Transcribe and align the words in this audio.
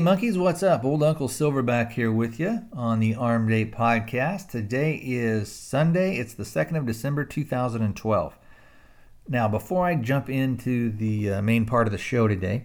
Monkeys, 0.00 0.38
what's 0.38 0.62
up? 0.62 0.82
Old 0.82 1.02
Uncle 1.02 1.28
Silverback 1.28 1.92
here 1.92 2.10
with 2.10 2.40
you 2.40 2.60
on 2.72 3.00
the 3.00 3.14
Armed 3.14 3.52
Ape 3.52 3.74
podcast. 3.74 4.48
Today 4.48 4.94
is 4.94 5.52
Sunday, 5.52 6.16
it's 6.16 6.32
the 6.32 6.42
2nd 6.42 6.78
of 6.78 6.86
December 6.86 7.22
2012. 7.22 8.38
Now, 9.28 9.46
before 9.46 9.84
I 9.84 9.96
jump 9.96 10.30
into 10.30 10.90
the 10.90 11.34
uh, 11.34 11.42
main 11.42 11.66
part 11.66 11.86
of 11.86 11.92
the 11.92 11.98
show 11.98 12.26
today, 12.26 12.64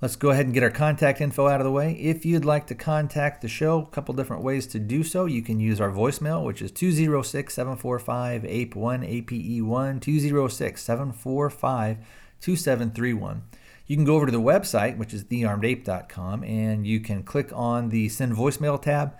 let's 0.00 0.16
go 0.16 0.30
ahead 0.30 0.46
and 0.46 0.54
get 0.54 0.64
our 0.64 0.70
contact 0.70 1.20
info 1.20 1.46
out 1.46 1.60
of 1.60 1.64
the 1.64 1.70
way. 1.70 1.92
If 1.92 2.26
you'd 2.26 2.44
like 2.44 2.66
to 2.66 2.74
contact 2.74 3.42
the 3.42 3.48
show, 3.48 3.82
a 3.82 3.94
couple 3.94 4.12
different 4.14 4.42
ways 4.42 4.66
to 4.68 4.80
do 4.80 5.04
so. 5.04 5.26
You 5.26 5.42
can 5.42 5.60
use 5.60 5.80
our 5.80 5.92
voicemail, 5.92 6.44
which 6.44 6.60
is 6.60 6.72
206 6.72 7.54
745 7.54 8.42
APE1 8.42 9.24
APE1 9.24 10.00
206 10.00 10.82
745 10.82 11.98
2731 12.40 13.42
you 13.86 13.96
can 13.96 14.04
go 14.04 14.16
over 14.16 14.26
to 14.26 14.32
the 14.32 14.40
website, 14.40 14.96
which 14.96 15.12
is 15.12 15.24
thearmedape.com, 15.24 16.44
and 16.44 16.86
you 16.86 17.00
can 17.00 17.22
click 17.22 17.50
on 17.52 17.88
the 17.88 18.08
send 18.08 18.34
voicemail 18.34 18.80
tab. 18.80 19.14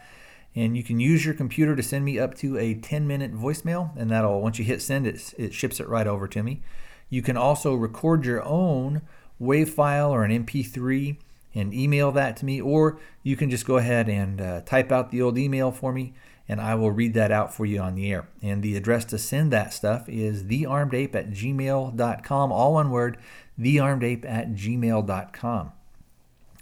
And 0.55 0.77
you 0.77 0.83
can 0.83 1.01
use 1.01 1.25
your 1.25 1.35
computer 1.35 1.75
to 1.75 1.83
send 1.83 2.05
me 2.05 2.19
up 2.19 2.35
to 2.37 2.59
a 2.59 2.75
10 2.75 3.07
minute 3.07 3.35
voicemail, 3.35 3.97
and 3.97 4.11
that'll, 4.11 4.41
once 4.41 4.59
you 4.59 4.65
hit 4.65 4.83
send, 4.83 5.07
it, 5.07 5.35
it 5.39 5.55
ships 5.55 5.81
it 5.81 5.89
right 5.89 6.07
over 6.07 6.29
to 6.29 6.43
me. 6.43 6.61
You 7.09 7.23
can 7.23 7.37
also 7.37 7.75
record 7.75 8.27
your 8.27 8.45
own 8.45 9.03
WAV 9.41 9.69
file 9.69 10.11
or 10.11 10.25
an 10.25 10.45
MP3 10.45 11.17
and 11.55 11.75
email 11.75 12.13
that 12.13 12.37
to 12.39 12.45
me, 12.45 12.61
or 12.61 12.99
you 13.23 13.37
can 13.37 13.51
just 13.51 13.67
go 13.67 13.77
ahead 13.77 14.09
and 14.09 14.41
uh, 14.41 14.61
type 14.63 14.91
out 14.91 15.11
the 15.11 15.21
old 15.21 15.39
email 15.39 15.71
for 15.71 15.93
me, 15.93 16.15
and 16.49 16.61
I 16.61 16.75
will 16.75 16.91
read 16.91 17.15
that 17.15 17.31
out 17.31 17.55
for 17.55 17.67
you 17.67 17.81
on 17.81 17.95
the 17.95 18.11
air. 18.11 18.29
And 18.41 18.63
the 18.63 18.77
address 18.77 19.05
to 19.07 19.19
send 19.19 19.53
that 19.53 19.73
stuff 19.73 20.09
is 20.09 20.45
thearmedape 20.45 21.15
at 21.15 21.31
gmail.com, 21.31 22.53
all 22.53 22.75
one 22.75 22.91
word 22.91 23.19
thearmedape 23.59 24.25
at 24.25 24.53
gmail.com. 24.53 25.73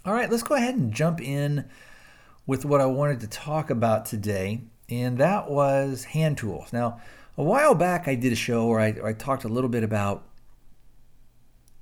All 0.04 0.12
right, 0.14 0.30
let's 0.30 0.42
go 0.42 0.54
ahead 0.54 0.74
and 0.74 0.92
jump 0.92 1.20
in 1.20 1.66
with 2.46 2.64
what 2.64 2.80
I 2.80 2.86
wanted 2.86 3.20
to 3.20 3.26
talk 3.26 3.70
about 3.70 4.06
today, 4.06 4.62
and 4.88 5.18
that 5.18 5.50
was 5.50 6.04
hand 6.04 6.38
tools. 6.38 6.72
Now, 6.72 7.00
a 7.36 7.42
while 7.42 7.74
back, 7.74 8.08
I 8.08 8.14
did 8.14 8.32
a 8.32 8.36
show 8.36 8.66
where 8.66 8.80
I, 8.80 8.92
where 8.92 9.06
I 9.06 9.12
talked 9.12 9.44
a 9.44 9.48
little 9.48 9.70
bit 9.70 9.84
about, 9.84 10.26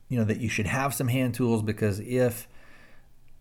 you 0.09 0.19
know, 0.19 0.25
that 0.25 0.41
you 0.41 0.49
should 0.49 0.67
have 0.67 0.95
some 0.95 1.09
hand 1.09 1.35
tools 1.35 1.63
because 1.63 2.01
if 2.01 2.49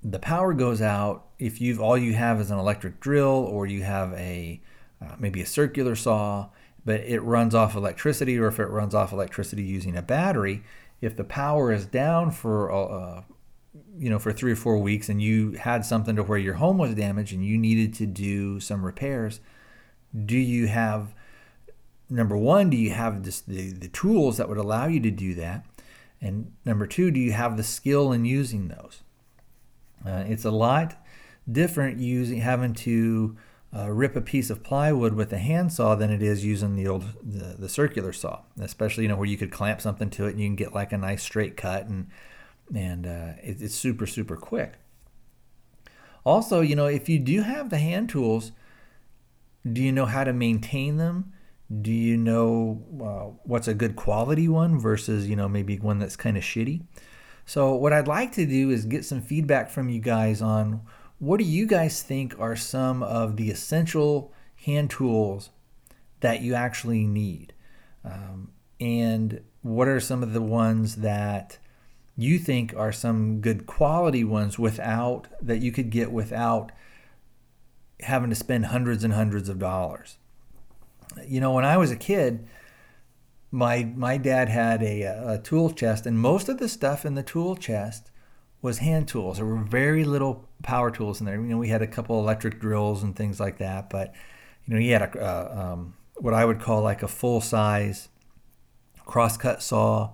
the 0.03 0.19
power 0.19 0.53
goes 0.53 0.81
out, 0.81 1.25
if 1.39 1.59
you've 1.59 1.81
all 1.81 1.97
you 1.97 2.13
have 2.13 2.39
is 2.39 2.51
an 2.51 2.59
electric 2.59 2.99
drill 2.99 3.25
or 3.25 3.65
you 3.65 3.83
have 3.83 4.13
a 4.13 4.61
uh, 5.01 5.15
maybe 5.19 5.41
a 5.41 5.45
circular 5.45 5.95
saw, 5.95 6.49
but 6.85 7.01
it 7.01 7.19
runs 7.19 7.53
off 7.53 7.75
electricity, 7.75 8.37
or 8.39 8.47
if 8.47 8.59
it 8.59 8.67
runs 8.67 8.95
off 8.95 9.11
electricity 9.11 9.63
using 9.63 9.95
a 9.97 10.01
battery, 10.01 10.63
if 11.01 11.15
the 11.15 11.23
power 11.23 11.71
is 11.71 11.85
down 11.85 12.31
for 12.31 12.71
uh, 12.71 13.23
you 13.97 14.09
know 14.09 14.19
for 14.19 14.31
three 14.31 14.51
or 14.51 14.55
four 14.55 14.77
weeks 14.77 15.09
and 15.09 15.21
you 15.21 15.51
had 15.53 15.85
something 15.85 16.15
to 16.15 16.23
where 16.23 16.37
your 16.37 16.55
home 16.55 16.77
was 16.77 16.95
damaged 16.95 17.33
and 17.33 17.45
you 17.45 17.57
needed 17.57 17.93
to 17.93 18.05
do 18.05 18.59
some 18.59 18.85
repairs 18.85 19.39
do 20.25 20.37
you 20.37 20.67
have 20.67 21.13
number 22.09 22.37
one 22.37 22.69
do 22.69 22.77
you 22.77 22.91
have 22.91 23.23
this, 23.23 23.41
the, 23.41 23.71
the 23.71 23.87
tools 23.89 24.37
that 24.37 24.47
would 24.49 24.57
allow 24.57 24.87
you 24.87 24.99
to 24.99 25.11
do 25.11 25.33
that? 25.35 25.65
And 26.21 26.53
number 26.65 26.87
two 26.87 27.11
do 27.11 27.19
you 27.19 27.33
have 27.33 27.57
the 27.57 27.63
skill 27.63 28.11
in 28.11 28.25
using 28.25 28.69
those? 28.69 29.01
Uh, 30.05 30.23
it's 30.27 30.45
a 30.45 30.51
lot 30.51 31.03
different 31.49 31.99
using 31.99 32.39
having 32.39 32.73
to 32.73 33.37
uh, 33.75 33.89
rip 33.91 34.15
a 34.15 34.21
piece 34.21 34.49
of 34.49 34.63
plywood 34.63 35.13
with 35.13 35.31
a 35.33 35.37
handsaw 35.37 35.95
than 35.95 36.09
it 36.09 36.21
is 36.21 36.45
using 36.45 36.75
the 36.75 36.87
old 36.87 37.03
the, 37.21 37.55
the 37.57 37.69
circular 37.69 38.13
saw. 38.13 38.41
Especially 38.59 39.03
you 39.03 39.09
know 39.09 39.15
where 39.15 39.27
you 39.27 39.37
could 39.37 39.51
clamp 39.51 39.81
something 39.81 40.09
to 40.11 40.25
it 40.25 40.31
and 40.31 40.39
you 40.39 40.47
can 40.47 40.55
get 40.55 40.73
like 40.73 40.91
a 40.91 40.97
nice 40.97 41.23
straight 41.23 41.57
cut 41.57 41.87
and 41.87 42.07
and 42.73 43.05
uh, 43.05 43.33
it, 43.43 43.61
it's 43.61 43.75
super 43.75 44.07
super 44.07 44.35
quick. 44.35 44.73
Also 46.25 46.61
you 46.61 46.75
know 46.75 46.87
if 46.87 47.09
you 47.09 47.19
do 47.19 47.41
have 47.41 47.69
the 47.69 47.77
hand 47.77 48.09
tools 48.09 48.51
do 49.69 49.81
you 49.81 49.91
know 49.91 50.05
how 50.05 50.23
to 50.23 50.31
maintain 50.31 50.95
them? 50.95 51.33
Do 51.81 51.91
you 51.91 52.15
know 52.15 52.81
uh, 53.01 53.37
what's 53.43 53.67
a 53.67 53.73
good 53.73 53.97
quality 53.97 54.47
one 54.47 54.79
versus 54.79 55.27
you 55.27 55.35
know 55.35 55.49
maybe 55.49 55.77
one 55.77 55.99
that's 55.99 56.15
kind 56.15 56.37
of 56.37 56.43
shitty? 56.43 56.83
So 57.47 57.73
what 57.75 57.93
i'd 57.93 58.09
like 58.09 58.33
to 58.33 58.45
do 58.45 58.69
is 58.69 58.85
get 58.85 59.05
some 59.05 59.21
feedback 59.21 59.69
from 59.69 59.87
you 59.87 60.01
guys 60.01 60.41
on 60.41 60.81
what 61.19 61.37
do 61.37 61.43
you 61.43 61.65
guys 61.65 62.01
think 62.01 62.39
are 62.39 62.55
some 62.55 63.01
of 63.01 63.37
the 63.37 63.49
essential 63.49 64.31
hand 64.65 64.89
tools 64.89 65.49
that 66.19 66.41
you 66.41 66.53
actually 66.53 67.05
need? 67.05 67.53
Um, 68.03 68.51
and 68.79 69.41
what 69.61 69.87
are 69.87 69.99
some 69.99 70.21
of 70.21 70.33
the 70.33 70.41
ones 70.41 70.97
that 70.97 71.57
you 72.15 72.37
think 72.39 72.73
are 72.75 72.91
some 72.91 73.41
good 73.41 73.65
quality 73.65 74.23
ones 74.23 74.57
without 74.57 75.27
that 75.41 75.61
you 75.61 75.71
could 75.71 75.89
get 75.89 76.11
without 76.11 76.71
having 78.01 78.29
to 78.29 78.35
spend 78.35 78.67
hundreds 78.67 79.03
and 79.03 79.13
hundreds 79.13 79.49
of 79.49 79.59
dollars? 79.59 80.17
You 81.25 81.41
know, 81.41 81.53
when 81.53 81.65
I 81.65 81.77
was 81.77 81.89
a 81.89 81.95
kid, 81.95 82.47
my 83.49 83.83
my 83.95 84.17
dad 84.17 84.49
had 84.49 84.83
a, 84.83 85.01
a 85.03 85.41
tool 85.43 85.71
chest, 85.71 86.05
and 86.05 86.19
most 86.19 86.47
of 86.47 86.59
the 86.59 86.69
stuff 86.69 87.05
in 87.05 87.15
the 87.15 87.23
tool 87.23 87.55
chest 87.55 88.11
was 88.61 88.79
hand 88.79 89.07
tools. 89.07 89.37
There 89.37 89.45
were 89.45 89.63
very 89.63 90.03
little 90.03 90.46
power 90.63 90.91
tools 90.91 91.19
in 91.19 91.25
there. 91.25 91.35
You 91.35 91.47
know, 91.47 91.57
we 91.57 91.69
had 91.69 91.81
a 91.81 91.87
couple 91.87 92.19
electric 92.19 92.59
drills 92.59 93.03
and 93.03 93.15
things 93.15 93.39
like 93.39 93.57
that, 93.59 93.89
but 93.89 94.13
you 94.65 94.73
know, 94.73 94.79
he 94.79 94.89
had 94.89 95.01
a 95.01 95.19
uh, 95.19 95.73
um, 95.73 95.95
what 96.15 96.33
I 96.33 96.45
would 96.45 96.59
call 96.59 96.81
like 96.81 97.03
a 97.03 97.07
full 97.07 97.41
size 97.41 98.09
crosscut 99.05 99.61
saw 99.61 100.13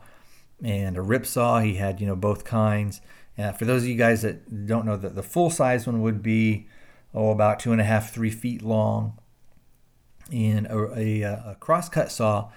and 0.64 0.98
a 0.98 1.02
rip 1.02 1.26
saw. 1.26 1.60
He 1.60 1.76
had 1.76 2.00
you 2.00 2.08
know 2.08 2.16
both 2.16 2.44
kinds. 2.44 3.02
Uh, 3.38 3.52
for 3.52 3.66
those 3.66 3.84
of 3.84 3.90
you 3.90 3.96
guys 3.96 4.22
that 4.22 4.68
don't 4.68 4.86
know, 4.86 4.96
that 4.96 5.16
the 5.16 5.24
full 5.24 5.50
size 5.50 5.88
one 5.88 6.02
would 6.02 6.22
be 6.22 6.68
oh 7.14 7.32
about 7.32 7.60
two 7.60 7.72
and 7.72 7.82
a 7.82 7.86
half, 7.86 8.14
three 8.14 8.30
feet 8.30 8.62
long, 8.62 9.18
and 10.32 10.68
a, 10.68 10.78
a, 10.96 11.22
a 11.22 11.58
crosscut 11.60 12.12
saw 12.12 12.50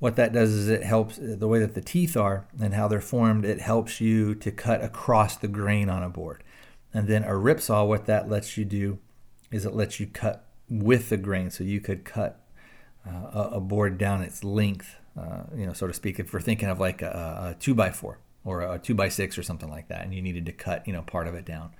what 0.00 0.16
that 0.16 0.32
does 0.32 0.50
is 0.50 0.68
it 0.68 0.82
helps 0.82 1.18
the 1.20 1.46
way 1.46 1.60
that 1.60 1.74
the 1.74 1.80
teeth 1.80 2.16
are 2.16 2.46
and 2.60 2.74
how 2.74 2.88
they're 2.88 3.00
formed 3.00 3.44
it 3.44 3.60
helps 3.60 4.00
you 4.00 4.34
to 4.34 4.50
cut 4.50 4.82
across 4.82 5.36
the 5.36 5.46
grain 5.46 5.88
on 5.88 6.02
a 6.02 6.08
board 6.08 6.42
and 6.92 7.08
then 7.08 7.24
a 7.24 7.36
rip 7.36 7.60
saw 7.60 7.84
what 7.84 8.06
that 8.06 8.28
lets 8.28 8.56
you 8.56 8.64
do 8.64 8.98
is 9.50 9.64
it 9.64 9.74
lets 9.74 10.00
you 10.00 10.06
cut 10.06 10.46
with 10.68 11.08
the 11.08 11.16
grain. 11.16 11.50
So 11.50 11.64
you 11.64 11.80
could 11.80 12.04
cut 12.04 12.40
uh, 13.06 13.50
a 13.52 13.60
board 13.60 13.98
down 13.98 14.22
its 14.22 14.44
length 14.44 14.96
uh, 15.18 15.42
you 15.56 15.66
know 15.66 15.72
so 15.72 15.86
to 15.86 15.92
speak 15.92 16.18
if 16.18 16.32
we're 16.32 16.40
thinking 16.40 16.68
of 16.68 16.78
like 16.78 17.02
a, 17.02 17.52
a 17.52 17.56
two 17.58 17.74
by 17.74 17.90
four 17.90 18.18
or 18.44 18.62
a 18.62 18.78
two 18.78 18.94
by 18.94 19.08
six 19.08 19.36
or 19.36 19.42
something 19.42 19.68
like 19.68 19.88
that 19.88 20.04
and 20.04 20.14
you 20.14 20.22
needed 20.22 20.46
to 20.46 20.52
cut 20.52 20.86
you 20.86 20.92
know 20.92 21.02
part 21.02 21.26
of 21.26 21.34
it 21.34 21.44
down. 21.44 21.70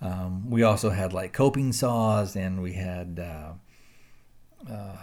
Um, 0.00 0.48
we 0.48 0.62
also 0.62 0.90
had 0.90 1.12
like 1.12 1.32
coping 1.32 1.72
saws 1.72 2.36
and 2.36 2.62
we 2.62 2.74
had 2.74 3.20
uh, 3.20 3.52
uh 4.70 4.96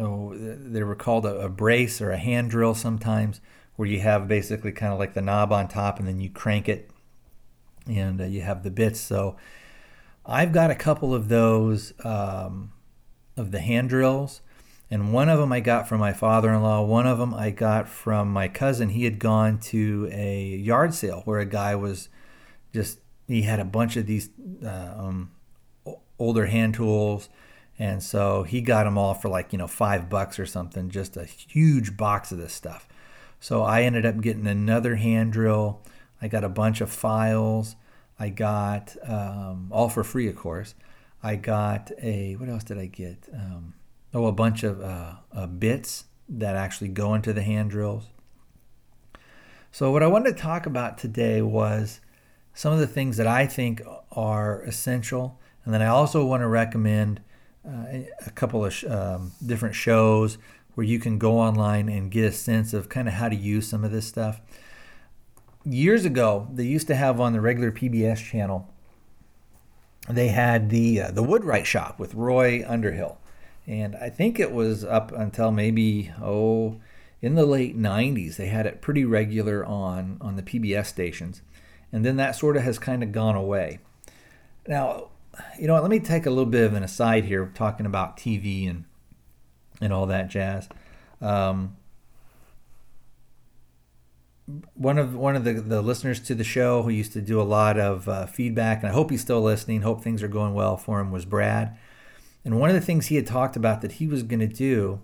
oh, 0.00 0.34
they 0.36 0.82
were 0.82 0.96
called 0.96 1.24
a, 1.24 1.40
a, 1.40 1.48
brace 1.48 2.00
or 2.00 2.10
a 2.10 2.18
hand 2.18 2.50
drill 2.50 2.74
sometimes, 2.74 3.40
where 3.76 3.88
you 3.88 4.00
have 4.00 4.26
basically 4.26 4.72
kind 4.72 4.92
of 4.92 4.98
like 4.98 5.14
the 5.14 5.22
knob 5.22 5.52
on 5.52 5.68
top 5.68 6.00
and 6.00 6.08
then 6.08 6.20
you 6.20 6.30
crank 6.30 6.68
it 6.68 6.90
and 7.88 8.20
uh, 8.20 8.24
you 8.24 8.42
have 8.42 8.62
the 8.62 8.70
bits. 8.70 9.00
So 9.00 9.36
I've 10.24 10.52
got 10.52 10.70
a 10.70 10.74
couple 10.74 11.14
of 11.14 11.28
those 11.28 11.92
um, 12.04 12.72
of 13.36 13.50
the 13.50 13.60
hand 13.60 13.88
drills. 13.88 14.40
And 14.90 15.12
one 15.12 15.28
of 15.28 15.38
them 15.38 15.52
I 15.52 15.60
got 15.60 15.86
from 15.86 16.00
my 16.00 16.14
father 16.14 16.52
in 16.52 16.62
law. 16.62 16.82
One 16.82 17.06
of 17.06 17.18
them 17.18 17.34
I 17.34 17.50
got 17.50 17.88
from 17.88 18.32
my 18.32 18.48
cousin. 18.48 18.88
He 18.90 19.04
had 19.04 19.18
gone 19.18 19.58
to 19.60 20.08
a 20.10 20.42
yard 20.56 20.94
sale 20.94 21.22
where 21.26 21.40
a 21.40 21.46
guy 21.46 21.74
was 21.74 22.08
just, 22.72 22.98
he 23.26 23.42
had 23.42 23.60
a 23.60 23.64
bunch 23.64 23.96
of 23.96 24.06
these 24.06 24.30
uh, 24.64 24.94
um, 24.96 25.30
older 26.18 26.46
hand 26.46 26.74
tools 26.74 27.28
and 27.78 28.02
so 28.02 28.42
he 28.42 28.60
got 28.60 28.84
them 28.84 28.98
all 28.98 29.14
for 29.14 29.28
like, 29.28 29.52
you 29.52 29.58
know, 29.58 29.68
five 29.68 30.10
bucks 30.10 30.38
or 30.38 30.46
something, 30.46 30.90
just 30.90 31.16
a 31.16 31.24
huge 31.24 31.96
box 31.96 32.32
of 32.32 32.38
this 32.38 32.52
stuff. 32.52 32.88
So 33.40 33.62
I 33.62 33.82
ended 33.82 34.04
up 34.04 34.20
getting 34.20 34.48
another 34.48 34.96
hand 34.96 35.32
drill. 35.32 35.80
I 36.20 36.28
got 36.28 36.44
a 36.44 36.48
bunch 36.48 36.80
of 36.80 36.90
files. 36.90 37.76
I 38.18 38.30
got, 38.30 38.96
um, 39.06 39.68
all 39.70 39.88
for 39.88 40.02
free, 40.02 40.28
of 40.28 40.36
course. 40.36 40.74
I 41.22 41.36
got 41.36 41.90
a, 42.02 42.34
what 42.36 42.48
else 42.48 42.64
did 42.64 42.78
I 42.78 42.86
get? 42.86 43.28
Um, 43.32 43.74
oh, 44.14 44.26
a 44.26 44.32
bunch 44.32 44.62
of 44.62 44.80
uh, 44.80 45.14
uh, 45.32 45.46
bits 45.46 46.04
that 46.28 46.56
actually 46.56 46.88
go 46.88 47.14
into 47.14 47.32
the 47.32 47.42
hand 47.42 47.70
drills. 47.70 48.06
So, 49.70 49.92
what 49.92 50.02
I 50.02 50.06
wanted 50.06 50.36
to 50.36 50.42
talk 50.42 50.66
about 50.66 50.98
today 50.98 51.42
was 51.42 52.00
some 52.54 52.72
of 52.72 52.80
the 52.80 52.86
things 52.86 53.16
that 53.18 53.26
I 53.26 53.46
think 53.46 53.82
are 54.12 54.62
essential. 54.62 55.38
And 55.64 55.72
then 55.72 55.82
I 55.82 55.86
also 55.86 56.24
want 56.24 56.40
to 56.42 56.48
recommend 56.48 57.20
uh, 57.64 57.84
a 58.26 58.30
couple 58.34 58.64
of 58.64 58.72
sh- 58.72 58.84
um, 58.84 59.32
different 59.44 59.74
shows 59.74 60.38
where 60.74 60.86
you 60.86 60.98
can 60.98 61.18
go 61.18 61.38
online 61.38 61.88
and 61.88 62.10
get 62.10 62.24
a 62.24 62.32
sense 62.32 62.72
of 62.72 62.88
kind 62.88 63.06
of 63.06 63.14
how 63.14 63.28
to 63.28 63.36
use 63.36 63.68
some 63.68 63.84
of 63.84 63.92
this 63.92 64.06
stuff. 64.06 64.40
Years 65.68 66.04
ago, 66.04 66.48
they 66.52 66.64
used 66.64 66.86
to 66.86 66.94
have 66.94 67.20
on 67.20 67.32
the 67.32 67.40
regular 67.40 67.70
PBS 67.70 68.24
channel, 68.24 68.68
they 70.08 70.28
had 70.28 70.70
the 70.70 71.02
uh, 71.02 71.10
the 71.10 71.22
Woodwright 71.22 71.66
Shop 71.66 71.98
with 71.98 72.14
Roy 72.14 72.64
Underhill, 72.66 73.18
and 73.66 73.94
I 73.96 74.08
think 74.08 74.40
it 74.40 74.52
was 74.52 74.84
up 74.84 75.12
until 75.12 75.50
maybe 75.50 76.10
oh 76.22 76.80
in 77.20 77.34
the 77.34 77.44
late 77.44 77.76
90s 77.76 78.36
they 78.36 78.46
had 78.46 78.64
it 78.64 78.80
pretty 78.80 79.04
regular 79.04 79.66
on 79.66 80.16
on 80.20 80.36
the 80.36 80.42
PBS 80.42 80.86
stations, 80.86 81.42
and 81.92 82.04
then 82.04 82.16
that 82.16 82.36
sort 82.36 82.56
of 82.56 82.62
has 82.62 82.78
kind 82.78 83.02
of 83.02 83.12
gone 83.12 83.36
away. 83.36 83.80
Now 84.66 85.08
you 85.58 85.66
know 85.66 85.74
what? 85.74 85.82
Let 85.82 85.90
me 85.90 86.00
take 86.00 86.26
a 86.26 86.30
little 86.30 86.46
bit 86.46 86.64
of 86.64 86.74
an 86.74 86.82
aside 86.82 87.24
here, 87.24 87.50
talking 87.54 87.86
about 87.86 88.16
TV 88.16 88.68
and 88.68 88.84
and 89.80 89.92
all 89.92 90.06
that 90.06 90.28
jazz. 90.28 90.68
Um, 91.20 91.76
one 94.74 94.98
of 94.98 95.14
one 95.14 95.36
of 95.36 95.44
the, 95.44 95.54
the 95.54 95.82
listeners 95.82 96.20
to 96.20 96.34
the 96.34 96.44
show 96.44 96.82
who 96.82 96.90
used 96.90 97.12
to 97.12 97.20
do 97.20 97.40
a 97.40 97.42
lot 97.42 97.78
of 97.78 98.08
uh, 98.08 98.26
feedback, 98.26 98.78
and 98.82 98.88
I 98.88 98.94
hope 98.94 99.10
he's 99.10 99.20
still 99.20 99.42
listening. 99.42 99.82
Hope 99.82 100.02
things 100.02 100.22
are 100.22 100.28
going 100.28 100.54
well 100.54 100.76
for 100.76 101.00
him. 101.00 101.10
Was 101.10 101.24
Brad, 101.24 101.76
and 102.44 102.58
one 102.58 102.70
of 102.70 102.74
the 102.74 102.80
things 102.80 103.06
he 103.06 103.16
had 103.16 103.26
talked 103.26 103.56
about 103.56 103.82
that 103.82 103.92
he 103.92 104.06
was 104.06 104.22
going 104.22 104.40
to 104.40 104.46
do 104.46 105.00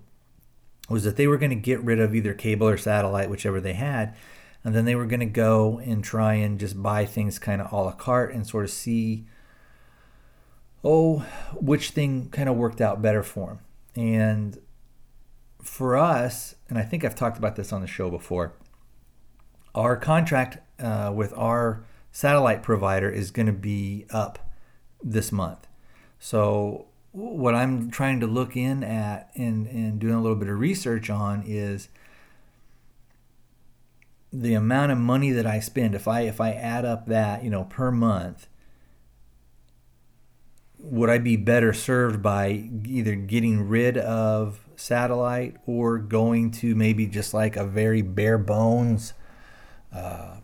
was 0.89 1.05
that 1.05 1.17
they 1.17 1.27
were 1.27 1.39
going 1.39 1.51
to 1.51 1.57
get 1.57 1.83
rid 1.83 2.01
of 2.01 2.15
either 2.15 2.35
cable 2.35 2.69
or 2.69 2.77
satellite, 2.77 3.31
whichever 3.31 3.61
they 3.61 3.73
had, 3.73 4.15
and 4.63 4.75
then 4.75 4.85
they 4.85 4.95
were 4.95 5.07
going 5.07 5.21
to 5.21 5.27
go 5.27 5.79
and 5.85 6.03
try 6.03 6.35
and 6.35 6.59
just 6.59 6.83
buy 6.83 7.05
things 7.05 7.39
kind 7.39 7.61
of 7.61 7.73
a 7.73 7.77
la 7.77 7.93
carte 7.93 8.35
and 8.35 8.47
sort 8.47 8.65
of 8.65 8.71
see 8.71 9.27
oh, 10.85 11.21
which 11.55 11.91
thing 11.91 12.29
kind 12.29 12.49
of 12.49 12.57
worked 12.57 12.81
out 12.81 13.01
better 13.01 13.23
for 13.23 13.53
him. 13.53 13.59
And 13.97 14.59
for 15.63 15.97
us, 15.97 16.55
and 16.69 16.79
I 16.79 16.83
think 16.83 17.05
I've 17.05 17.15
talked 17.15 17.39
about 17.39 17.57
this 17.57 17.73
on 17.73 17.81
the 17.81 17.87
show 17.87 18.11
before, 18.11 18.53
our 19.75 19.97
contract 19.97 20.59
uh, 20.81 21.13
with 21.15 21.33
our 21.37 21.85
satellite 22.13 22.63
provider 22.63 23.11
is 23.11 23.31
going 23.31 23.47
to 23.47 23.53
be 23.53 24.07
up 24.11 24.39
this 25.03 25.33
month. 25.33 25.67
So, 26.19 26.87
what 27.13 27.55
I'm 27.55 27.91
trying 27.91 28.19
to 28.21 28.27
look 28.27 28.57
in 28.57 28.83
at 28.83 29.31
and, 29.37 29.67
and 29.69 30.01
doing 30.01 30.15
a 30.15 30.21
little 30.21 30.37
bit 30.37 30.49
of 30.49 30.59
research 30.59 31.11
on 31.11 31.45
is 31.47 31.89
the 34.33 34.55
amount 34.55 34.91
of 34.91 34.99
money 34.99 35.31
that 35.31 35.47
I 35.47 35.61
spend. 35.61 35.95
If 35.95 36.09
I 36.09 36.23
if 36.23 36.41
I 36.41 36.53
add 36.53 36.85
up 36.85 37.07
that, 37.07 37.45
you 37.45 37.51
know, 37.51 37.65
per 37.65 37.93
month, 37.93 38.49
would 40.79 41.09
I 41.09 41.19
be 41.19 41.37
better 41.37 41.73
served 41.73 42.21
by 42.21 42.69
either 42.85 43.15
getting 43.15 43.69
rid 43.69 43.97
of 43.97 44.61
satellite 44.77 45.57
or 45.67 45.99
going 45.99 46.51
to 46.51 46.75
maybe 46.75 47.07
just 47.07 47.33
like 47.33 47.57
a 47.57 47.65
very 47.65 48.03
bare 48.03 48.39
bones, 48.39 49.15
uh, 49.95 50.37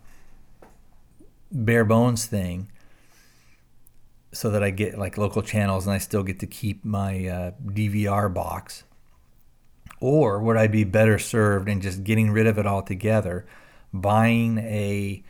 bare 1.50 1.85
bones 1.85 2.26
thing, 2.26 2.70
so 4.32 4.50
that 4.50 4.62
I 4.62 4.70
get 4.70 4.99
like 4.99 5.19
local 5.19 5.43
channels 5.43 5.87
and 5.87 5.94
I 5.94 5.99
still 5.99 6.23
get 6.23 6.38
to 6.41 6.47
keep 6.47 6.85
my 6.85 7.26
uh, 7.26 7.50
DVR 7.67 8.32
box? 8.32 8.85
Or 10.00 10.41
would 10.41 10.56
I 10.56 10.67
be 10.67 10.85
better 10.85 11.19
served 11.19 11.69
in 11.69 11.81
just 11.81 12.05
getting 12.05 12.31
rid 12.31 12.47
of 12.47 12.58
it 12.58 12.67
altogether, 12.67 13.47
buying 13.93 14.58
a 14.58 15.23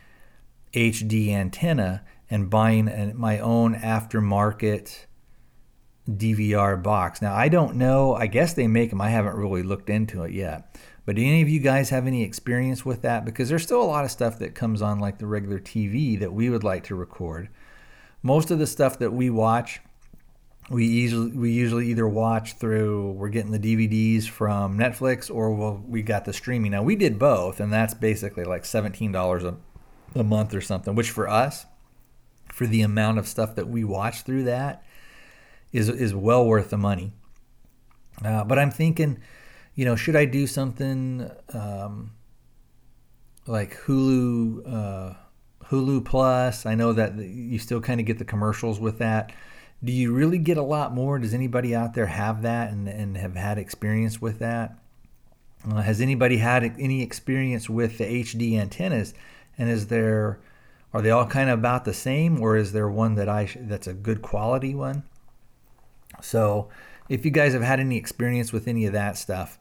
HD 0.73 1.29
antenna 1.29 2.03
and 2.29 2.49
buying 2.49 2.87
a, 2.87 3.13
my 3.13 3.39
own 3.39 3.75
aftermarket 3.75 5.05
DVR 6.09 6.81
box. 6.81 7.21
Now, 7.21 7.35
I 7.35 7.49
don't 7.49 7.75
know. 7.75 8.15
I 8.15 8.27
guess 8.27 8.53
they 8.53 8.67
make 8.67 8.89
them. 8.89 9.01
I 9.01 9.09
haven't 9.09 9.35
really 9.35 9.63
looked 9.63 9.89
into 9.89 10.23
it 10.23 10.31
yet. 10.31 10.75
But 11.05 11.15
do 11.15 11.21
any 11.23 11.41
of 11.41 11.49
you 11.49 11.59
guys 11.59 11.89
have 11.89 12.05
any 12.05 12.23
experience 12.23 12.85
with 12.85 13.01
that? 13.01 13.25
Because 13.25 13.49
there's 13.49 13.63
still 13.63 13.81
a 13.81 13.83
lot 13.83 14.05
of 14.05 14.11
stuff 14.11 14.37
that 14.39 14.53
comes 14.53 14.81
on 14.81 14.99
like 14.99 15.17
the 15.17 15.25
regular 15.25 15.59
TV 15.59 16.19
that 16.19 16.33
we 16.33 16.49
would 16.49 16.63
like 16.63 16.83
to 16.85 16.95
record. 16.95 17.49
Most 18.21 18.51
of 18.51 18.59
the 18.59 18.67
stuff 18.67 18.99
that 18.99 19.11
we 19.11 19.29
watch, 19.29 19.81
we 20.69 20.85
usually 20.85 21.31
we 21.31 21.51
usually 21.51 21.87
either 21.87 22.07
watch 22.07 22.53
through 22.53 23.13
we're 23.13 23.29
getting 23.29 23.51
the 23.51 23.59
DVDs 23.59 24.27
from 24.27 24.77
Netflix 24.77 25.33
or 25.33 25.53
we'll, 25.53 25.83
we 25.87 26.03
got 26.03 26.25
the 26.25 26.33
streaming. 26.33 26.71
Now 26.71 26.83
we 26.83 26.95
did 26.95 27.17
both, 27.17 27.59
and 27.59 27.73
that's 27.73 27.95
basically 27.95 28.43
like 28.43 28.63
seventeen 28.63 29.11
dollars 29.11 29.43
a 29.43 30.23
month 30.23 30.53
or 30.53 30.61
something. 30.61 30.93
Which 30.93 31.09
for 31.09 31.27
us, 31.27 31.65
for 32.45 32.67
the 32.67 32.83
amount 32.83 33.17
of 33.17 33.27
stuff 33.27 33.55
that 33.55 33.67
we 33.67 33.83
watch 33.83 34.21
through 34.21 34.43
that, 34.43 34.83
is 35.73 35.89
is 35.89 36.13
well 36.13 36.45
worth 36.45 36.69
the 36.69 36.77
money. 36.77 37.11
Uh, 38.23 38.43
but 38.43 38.59
I'm 38.59 38.69
thinking, 38.69 39.19
you 39.81 39.85
know, 39.85 39.95
should 39.95 40.15
I 40.15 40.25
do 40.25 40.45
something 40.45 41.27
um, 41.55 42.11
like 43.47 43.75
Hulu, 43.79 44.61
uh, 44.71 45.15
Hulu 45.69 46.05
Plus? 46.05 46.67
I 46.67 46.75
know 46.75 46.93
that 46.93 47.15
you 47.15 47.57
still 47.57 47.81
kind 47.81 47.99
of 47.99 48.05
get 48.05 48.19
the 48.19 48.23
commercials 48.23 48.79
with 48.79 48.99
that. 48.99 49.31
Do 49.83 49.91
you 49.91 50.13
really 50.13 50.37
get 50.37 50.57
a 50.57 50.61
lot 50.61 50.93
more? 50.93 51.17
Does 51.17 51.33
anybody 51.33 51.73
out 51.73 51.95
there 51.95 52.05
have 52.05 52.43
that 52.43 52.71
and, 52.71 52.87
and 52.87 53.17
have 53.17 53.35
had 53.35 53.57
experience 53.57 54.21
with 54.21 54.37
that? 54.37 54.77
Uh, 55.67 55.81
has 55.81 55.99
anybody 55.99 56.37
had 56.37 56.63
any 56.77 57.01
experience 57.01 57.67
with 57.67 57.97
the 57.97 58.03
HD 58.03 58.59
antennas? 58.59 59.15
And 59.57 59.67
is 59.67 59.87
there, 59.87 60.39
are 60.93 61.01
they 61.01 61.09
all 61.09 61.25
kind 61.25 61.49
of 61.49 61.57
about 61.57 61.85
the 61.85 61.93
same, 61.95 62.39
or 62.39 62.55
is 62.55 62.71
there 62.71 62.87
one 62.87 63.15
that 63.15 63.27
I 63.27 63.49
that's 63.55 63.87
a 63.87 63.95
good 63.95 64.21
quality 64.21 64.75
one? 64.75 65.01
So, 66.21 66.69
if 67.09 67.25
you 67.25 67.31
guys 67.31 67.53
have 67.53 67.63
had 67.63 67.79
any 67.79 67.97
experience 67.97 68.53
with 68.53 68.67
any 68.67 68.85
of 68.85 68.93
that 68.93 69.17
stuff, 69.17 69.57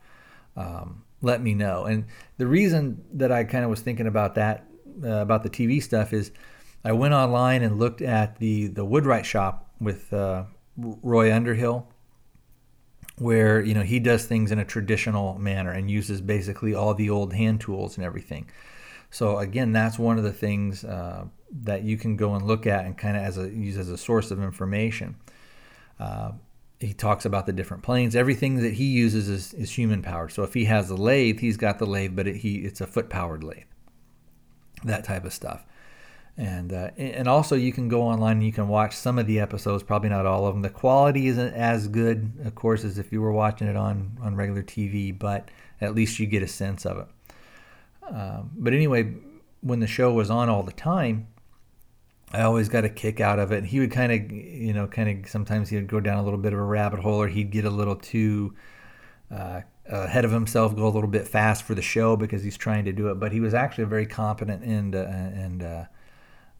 um, 0.60 1.02
let 1.22 1.42
me 1.42 1.54
know. 1.54 1.84
And 1.84 2.06
the 2.38 2.46
reason 2.46 3.04
that 3.14 3.32
I 3.32 3.44
kind 3.44 3.64
of 3.64 3.70
was 3.70 3.80
thinking 3.80 4.06
about 4.06 4.34
that, 4.34 4.66
uh, 5.02 5.08
about 5.08 5.42
the 5.42 5.50
TV 5.50 5.82
stuff, 5.82 6.12
is 6.12 6.30
I 6.84 6.92
went 6.92 7.14
online 7.14 7.62
and 7.62 7.78
looked 7.78 8.02
at 8.02 8.38
the 8.38 8.68
the 8.68 8.84
Woodwright 8.84 9.26
shop 9.26 9.70
with 9.80 10.12
uh, 10.12 10.44
Roy 10.76 11.32
Underhill, 11.32 11.88
where 13.18 13.60
you 13.60 13.74
know 13.74 13.82
he 13.82 13.98
does 13.98 14.24
things 14.24 14.50
in 14.52 14.58
a 14.58 14.64
traditional 14.64 15.38
manner 15.38 15.70
and 15.70 15.90
uses 15.90 16.20
basically 16.20 16.74
all 16.74 16.94
the 16.94 17.10
old 17.10 17.32
hand 17.32 17.60
tools 17.60 17.96
and 17.96 18.04
everything. 18.04 18.50
So 19.10 19.38
again, 19.38 19.72
that's 19.72 19.98
one 19.98 20.18
of 20.18 20.24
the 20.24 20.32
things 20.32 20.84
uh, 20.84 21.24
that 21.62 21.82
you 21.82 21.96
can 21.96 22.16
go 22.16 22.34
and 22.34 22.46
look 22.46 22.66
at 22.66 22.84
and 22.84 22.96
kind 22.96 23.16
of 23.16 23.22
as 23.24 23.38
a 23.38 23.48
use 23.48 23.76
as 23.76 23.88
a 23.88 23.98
source 23.98 24.30
of 24.30 24.42
information. 24.42 25.16
He 26.80 26.94
talks 26.94 27.26
about 27.26 27.44
the 27.44 27.52
different 27.52 27.82
planes. 27.82 28.16
Everything 28.16 28.56
that 28.62 28.74
he 28.74 28.86
uses 28.86 29.28
is, 29.28 29.52
is 29.52 29.70
human 29.70 30.02
powered. 30.02 30.32
So 30.32 30.42
if 30.42 30.54
he 30.54 30.64
has 30.64 30.88
a 30.88 30.96
lathe, 30.96 31.40
he's 31.40 31.58
got 31.58 31.78
the 31.78 31.86
lathe, 31.86 32.16
but 32.16 32.26
it, 32.26 32.36
he 32.36 32.56
it's 32.56 32.80
a 32.80 32.86
foot 32.86 33.10
powered 33.10 33.44
lathe. 33.44 33.64
That 34.84 35.04
type 35.04 35.26
of 35.26 35.34
stuff. 35.34 35.66
And 36.38 36.72
uh, 36.72 36.90
and 36.96 37.28
also 37.28 37.54
you 37.54 37.70
can 37.70 37.88
go 37.88 38.02
online 38.02 38.38
and 38.38 38.46
you 38.46 38.52
can 38.52 38.66
watch 38.66 38.96
some 38.96 39.18
of 39.18 39.26
the 39.26 39.40
episodes, 39.40 39.82
probably 39.82 40.08
not 40.08 40.24
all 40.24 40.46
of 40.46 40.54
them. 40.54 40.62
The 40.62 40.70
quality 40.70 41.26
isn't 41.26 41.52
as 41.52 41.86
good, 41.86 42.32
of 42.44 42.54
course, 42.54 42.82
as 42.82 42.98
if 42.98 43.12
you 43.12 43.20
were 43.20 43.32
watching 43.32 43.68
it 43.68 43.76
on 43.76 44.16
on 44.22 44.34
regular 44.34 44.62
TV, 44.62 45.16
but 45.16 45.50
at 45.82 45.94
least 45.94 46.18
you 46.18 46.26
get 46.26 46.42
a 46.42 46.48
sense 46.48 46.86
of 46.86 46.98
it. 46.98 47.06
Um, 48.10 48.52
but 48.56 48.72
anyway, 48.72 49.14
when 49.60 49.80
the 49.80 49.86
show 49.86 50.12
was 50.12 50.30
on 50.30 50.48
all 50.48 50.62
the 50.62 50.72
time, 50.72 51.26
I 52.32 52.42
always 52.42 52.68
got 52.68 52.84
a 52.84 52.88
kick 52.88 53.20
out 53.20 53.38
of 53.38 53.50
it. 53.50 53.64
He 53.64 53.80
would 53.80 53.90
kind 53.90 54.12
of, 54.12 54.30
you 54.30 54.72
know, 54.72 54.86
kind 54.86 55.24
of 55.24 55.30
sometimes 55.30 55.68
he 55.68 55.76
would 55.76 55.88
go 55.88 55.98
down 55.98 56.18
a 56.18 56.22
little 56.22 56.38
bit 56.38 56.52
of 56.52 56.60
a 56.60 56.64
rabbit 56.64 57.00
hole, 57.00 57.22
or 57.22 57.28
he'd 57.28 57.50
get 57.50 57.64
a 57.64 57.70
little 57.70 57.96
too 57.96 58.54
uh, 59.34 59.62
ahead 59.86 60.24
of 60.24 60.30
himself, 60.30 60.76
go 60.76 60.86
a 60.86 60.88
little 60.88 61.10
bit 61.10 61.26
fast 61.26 61.64
for 61.64 61.74
the 61.74 61.82
show 61.82 62.16
because 62.16 62.42
he's 62.44 62.56
trying 62.56 62.84
to 62.84 62.92
do 62.92 63.08
it. 63.08 63.18
But 63.18 63.32
he 63.32 63.40
was 63.40 63.52
actually 63.52 63.84
a 63.84 63.88
very 63.88 64.06
competent 64.06 64.62
and 64.62 64.94
uh, 64.94 64.98
and 64.98 65.62
uh, 65.62 65.84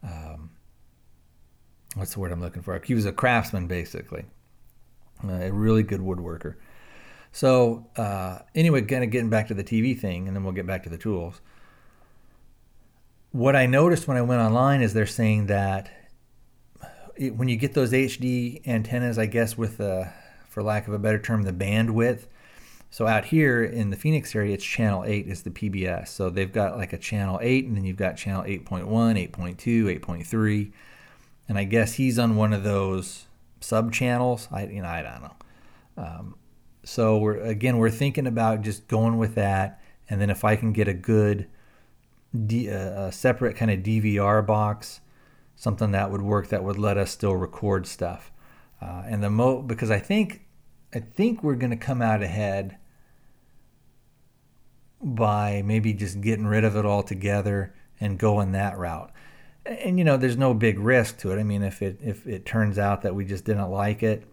um, 0.03 0.49
what's 1.95 2.13
the 2.13 2.19
word 2.19 2.33
I'm 2.33 2.41
looking 2.41 2.61
for? 2.61 2.79
He 2.83 2.93
was 2.93 3.05
a 3.05 3.13
craftsman, 3.13 3.67
basically, 3.67 4.25
uh, 5.23 5.31
a 5.31 5.51
really 5.51 5.83
good 5.83 6.01
woodworker. 6.01 6.55
So 7.31 7.87
uh, 7.95 8.39
anyway, 8.53 8.81
kind 8.81 9.05
of 9.05 9.09
getting 9.09 9.29
back 9.29 9.47
to 9.47 9.53
the 9.53 9.63
TV 9.63 9.97
thing, 9.97 10.27
and 10.27 10.35
then 10.35 10.43
we'll 10.43 10.51
get 10.51 10.67
back 10.67 10.83
to 10.83 10.89
the 10.89 10.97
tools 10.97 11.39
what 13.31 13.55
I 13.55 13.65
noticed 13.65 14.07
when 14.07 14.17
I 14.17 14.21
went 14.21 14.41
online 14.41 14.81
is 14.81 14.93
they're 14.93 15.05
saying 15.05 15.47
that 15.47 15.89
it, 17.15 17.35
when 17.35 17.47
you 17.47 17.55
get 17.55 17.73
those 17.73 17.91
HD 17.91 18.65
antennas, 18.67 19.17
I 19.17 19.25
guess 19.25 19.57
with 19.57 19.77
the, 19.77 20.11
for 20.49 20.61
lack 20.61 20.87
of 20.87 20.93
a 20.93 20.99
better 20.99 21.19
term, 21.19 21.43
the 21.43 21.53
bandwidth. 21.53 22.25
So 22.89 23.07
out 23.07 23.25
here 23.25 23.63
in 23.63 23.89
the 23.89 23.95
Phoenix 23.95 24.35
area, 24.35 24.53
it's 24.53 24.65
channel 24.65 25.05
8 25.05 25.27
is 25.27 25.43
the 25.43 25.49
PBS. 25.49 26.09
So 26.09 26.29
they've 26.29 26.51
got 26.51 26.77
like 26.77 26.91
a 26.91 26.97
channel 26.97 27.39
8, 27.41 27.65
and 27.65 27.77
then 27.77 27.85
you've 27.85 27.95
got 27.95 28.17
channel 28.17 28.43
8.1, 28.43 28.85
8.2, 29.31 29.99
8.3. 30.01 30.71
And 31.47 31.57
I 31.57 31.63
guess 31.63 31.93
he's 31.93 32.19
on 32.19 32.35
one 32.35 32.51
of 32.51 32.63
those 32.63 33.27
sub 33.61 33.93
channels. 33.93 34.49
I, 34.51 34.65
you 34.65 34.81
know, 34.81 34.89
I 34.89 35.01
don't 35.01 35.21
know. 35.21 35.35
Um, 35.97 36.35
so 36.83 37.17
we're 37.17 37.37
again, 37.37 37.77
we're 37.77 37.91
thinking 37.91 38.27
about 38.27 38.61
just 38.61 38.87
going 38.87 39.17
with 39.17 39.35
that, 39.35 39.81
and 40.09 40.19
then 40.19 40.29
if 40.29 40.43
I 40.43 40.55
can 40.55 40.73
get 40.73 40.87
a 40.87 40.93
good 40.93 41.47
Uh, 42.33 43.07
a 43.07 43.11
separate 43.11 43.57
kind 43.57 43.71
of 43.71 43.79
DVR 43.79 44.45
box 44.45 45.01
something 45.61 45.91
that 45.91 46.09
would 46.09 46.23
work 46.23 46.47
that 46.47 46.63
would 46.63 46.79
let 46.79 46.97
us 46.97 47.11
still 47.11 47.35
record 47.35 47.85
stuff. 47.85 48.31
Uh, 48.81 49.03
and 49.05 49.21
the 49.21 49.29
mo 49.29 49.61
because 49.61 49.91
I 49.91 49.99
think 49.99 50.41
I 50.91 50.99
think 50.99 51.43
we're 51.43 51.55
going 51.55 51.69
to 51.69 51.77
come 51.77 52.01
out 52.01 52.23
ahead 52.23 52.77
by 54.99 55.61
maybe 55.63 55.93
just 55.93 56.19
getting 56.19 56.47
rid 56.47 56.63
of 56.63 56.75
it 56.75 56.83
altogether 56.83 57.75
and 57.99 58.17
going 58.17 58.53
that 58.53 58.75
route. 58.79 59.11
And 59.67 59.99
you 59.99 60.03
know, 60.03 60.17
there's 60.17 60.37
no 60.37 60.55
big 60.55 60.79
risk 60.79 61.19
to 61.19 61.31
it. 61.31 61.39
I 61.39 61.43
mean, 61.43 61.61
if 61.61 61.83
it 61.83 61.99
if 62.01 62.25
it 62.25 62.43
turns 62.43 62.79
out 62.79 63.03
that 63.03 63.13
we 63.13 63.23
just 63.23 63.45
didn't 63.45 63.69
like 63.69 64.01
it, 64.01 64.23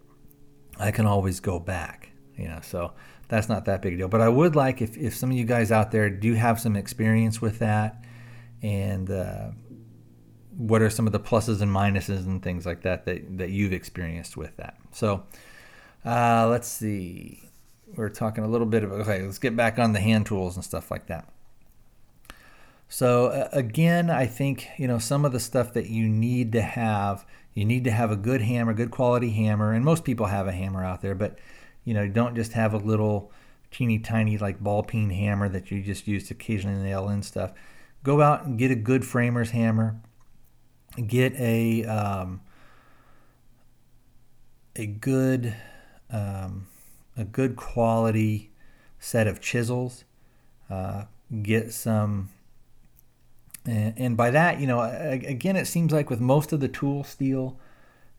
I 0.81 0.93
can 0.93 1.05
always 1.05 1.40
go 1.40 1.59
back. 1.59 2.09
You 2.38 2.49
know, 2.49 2.61
so 2.62 2.93
that's 3.29 3.49
not 3.49 3.67
that 3.67 3.83
big 3.83 3.95
a 3.95 3.97
deal. 3.99 4.09
But 4.09 4.21
I 4.21 4.29
would 4.29 4.57
like 4.57 4.83
if 4.83 4.97
if 4.97 5.15
some 5.15 5.31
of 5.31 5.37
you 5.37 5.45
guys 5.45 5.71
out 5.71 5.91
there 5.91 6.11
do 6.11 6.35
have 6.35 6.59
some 6.61 6.77
experience 6.77 7.41
with 7.41 7.59
that, 7.59 8.05
and 8.63 9.11
uh, 9.11 9.51
what 10.57 10.83
are 10.83 10.91
some 10.91 11.07
of 11.07 11.13
the 11.13 11.21
pluses 11.21 11.61
and 11.61 11.71
minuses 11.71 12.27
and 12.27 12.43
things 12.43 12.67
like 12.67 12.83
that 12.83 13.05
that, 13.05 13.39
that 13.39 13.51
you've 13.51 13.73
experienced 13.73 14.37
with 14.37 14.57
that. 14.57 14.77
So 14.93 15.25
uh, 16.05 16.49
let's 16.49 16.67
see. 16.67 17.43
We're 17.95 18.09
talking 18.09 18.45
a 18.45 18.49
little 18.49 18.67
bit 18.67 18.83
about, 18.83 19.01
okay, 19.03 19.23
let's 19.23 19.39
get 19.39 19.57
back 19.57 19.79
on 19.79 19.93
the 19.93 20.01
hand 20.01 20.27
tools 20.27 20.57
and 20.57 20.65
stuff 20.65 20.91
like 20.91 21.07
that. 21.07 21.29
So 22.89 23.27
uh, 23.27 23.49
again, 23.53 24.11
I 24.11 24.27
think, 24.27 24.67
you 24.79 24.89
know, 24.89 24.99
some 24.99 25.25
of 25.25 25.33
the 25.33 25.41
stuff 25.41 25.73
that 25.75 25.89
you 25.89 26.09
need 26.09 26.53
to 26.53 26.61
have, 26.61 27.25
you 27.55 27.65
need 27.65 27.85
to 27.85 27.93
have 27.93 28.11
a 28.11 28.17
good 28.17 28.43
hammer, 28.43 28.75
good 28.75 28.91
quality 28.91 29.31
hammer. 29.31 29.73
And 29.73 29.85
most 29.85 30.05
people 30.05 30.27
have 30.27 30.49
a 30.49 30.53
hammer 30.53 30.85
out 30.85 31.03
there, 31.03 31.15
but, 31.15 31.39
you 31.88 31.95
know, 31.95 32.07
don't 32.07 32.35
just 32.35 32.52
have 32.52 32.75
a 32.75 32.76
little 32.76 33.33
teeny 33.71 33.99
tiny 33.99 34.37
like 34.37 34.61
ball 34.61 34.83
peen 34.83 35.09
hammer 35.09 35.49
that 35.49 35.71
you 35.71 35.83
just 35.83 36.07
use 36.07 36.28
to 36.28 36.35
occasionally 36.35 36.83
nail 36.83 37.09
in 37.09 37.23
stuff. 37.23 37.52
Go 38.02 38.21
out 38.21 38.45
and 38.45 38.59
get 38.59 38.71
a 38.71 38.75
good 38.75 39.07
framer's 39.07 39.52
hammer. 39.52 39.99
Get 41.07 41.33
a, 41.37 41.87
um, 41.87 42.42
a 44.76 44.85
good 44.85 45.57
um, 46.11 46.66
a 47.16 47.25
good 47.25 47.57
quality 47.57 48.50
set 48.99 49.26
of 49.26 49.40
chisels. 49.40 50.04
Uh, 50.68 51.04
get 51.40 51.73
some, 51.73 52.28
and, 53.64 53.95
and, 53.97 54.16
by 54.16 54.30
that, 54.30 54.61
you 54.61 54.66
know, 54.66 54.83
again, 54.83 55.57
it 55.57 55.66
seems 55.66 55.90
like 55.90 56.11
with 56.11 56.21
most 56.21 56.52
of 56.52 56.61
the 56.61 56.68
tool 56.68 57.02
steel, 57.02 57.59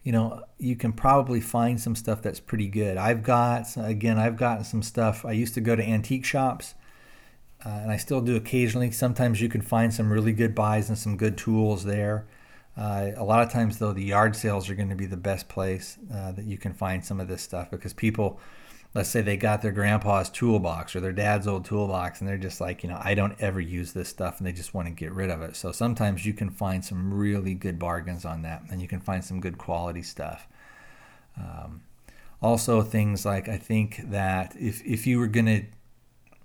you 0.03 0.11
know, 0.11 0.43
you 0.57 0.75
can 0.75 0.93
probably 0.93 1.41
find 1.41 1.79
some 1.79 1.95
stuff 1.95 2.21
that's 2.21 2.39
pretty 2.39 2.67
good. 2.67 2.97
I've 2.97 3.21
got, 3.23 3.67
again, 3.77 4.17
I've 4.17 4.37
gotten 4.37 4.63
some 4.63 4.81
stuff. 4.81 5.25
I 5.25 5.33
used 5.33 5.53
to 5.55 5.61
go 5.61 5.75
to 5.75 5.83
antique 5.83 6.25
shops. 6.25 6.75
Uh, 7.65 7.69
and 7.69 7.91
I 7.91 7.97
still 7.97 8.21
do 8.21 8.37
occasionally. 8.37 8.91
Sometimes 8.91 9.41
you 9.41 9.49
can 9.49 9.61
find 9.61 9.93
some 9.93 10.11
really 10.11 10.31
good 10.31 10.55
buys 10.55 10.87
and 10.87 10.97
some 10.97 11.17
good 11.17 11.37
tools 11.37 11.83
there. 11.83 12.25
Uh, 12.77 13.11
a 13.17 13.23
lot 13.23 13.43
of 13.43 13.51
times, 13.51 13.79
though, 13.79 13.91
the 13.91 14.03
yard 14.03 14.35
sales 14.35 14.69
are 14.69 14.75
going 14.75 14.89
to 14.89 14.95
be 14.95 15.05
the 15.05 15.17
best 15.17 15.49
place 15.49 15.97
uh, 16.13 16.31
that 16.31 16.45
you 16.45 16.57
can 16.57 16.73
find 16.73 17.03
some 17.03 17.19
of 17.19 17.27
this 17.27 17.41
stuff 17.41 17.69
because 17.69 17.91
people, 17.91 18.39
let's 18.93 19.09
say 19.09 19.21
they 19.21 19.37
got 19.37 19.61
their 19.61 19.71
grandpa's 19.71 20.29
toolbox 20.29 20.95
or 20.95 20.99
their 20.99 21.11
dad's 21.11 21.47
old 21.47 21.65
toolbox 21.65 22.19
and 22.19 22.27
they're 22.27 22.37
just 22.37 22.59
like, 22.59 22.81
you 22.83 22.89
know, 22.89 22.99
I 23.03 23.13
don't 23.13 23.39
ever 23.39 23.59
use 23.59 23.93
this 23.93 24.09
stuff 24.09 24.39
and 24.39 24.47
they 24.47 24.51
just 24.51 24.73
want 24.73 24.87
to 24.87 24.93
get 24.93 25.11
rid 25.11 25.29
of 25.29 25.41
it. 25.41 25.55
So 25.55 25.71
sometimes 25.71 26.25
you 26.25 26.33
can 26.33 26.49
find 26.49 26.83
some 26.83 27.13
really 27.13 27.53
good 27.53 27.77
bargains 27.77 28.25
on 28.25 28.41
that 28.43 28.63
and 28.71 28.81
you 28.81 28.87
can 28.87 28.99
find 28.99 29.23
some 29.23 29.39
good 29.39 29.57
quality 29.57 30.01
stuff. 30.01 30.47
Um, 31.37 31.83
also, 32.41 32.81
things 32.81 33.25
like 33.25 33.47
I 33.47 33.57
think 33.57 34.09
that 34.09 34.55
if, 34.57 34.83
if 34.85 35.05
you 35.05 35.19
were 35.19 35.27
going 35.27 35.45
to 35.45 35.63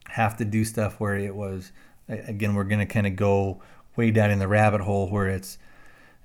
have 0.09 0.37
to 0.37 0.45
do 0.45 0.65
stuff 0.65 1.01
where 1.01 1.17
it 1.17 1.35
was, 1.35 1.73
again, 2.09 2.55
we're 2.55 2.65
going 2.65 2.87
to 2.87 2.93
kind 2.93 3.07
of 3.07 3.17
go 3.17 3.63
way 3.97 4.11
down 4.11 4.31
in 4.31 4.39
the 4.39 4.49
rabbit 4.49 4.83
hole 4.83 5.09
where 5.09 5.29
it's, 5.29 5.57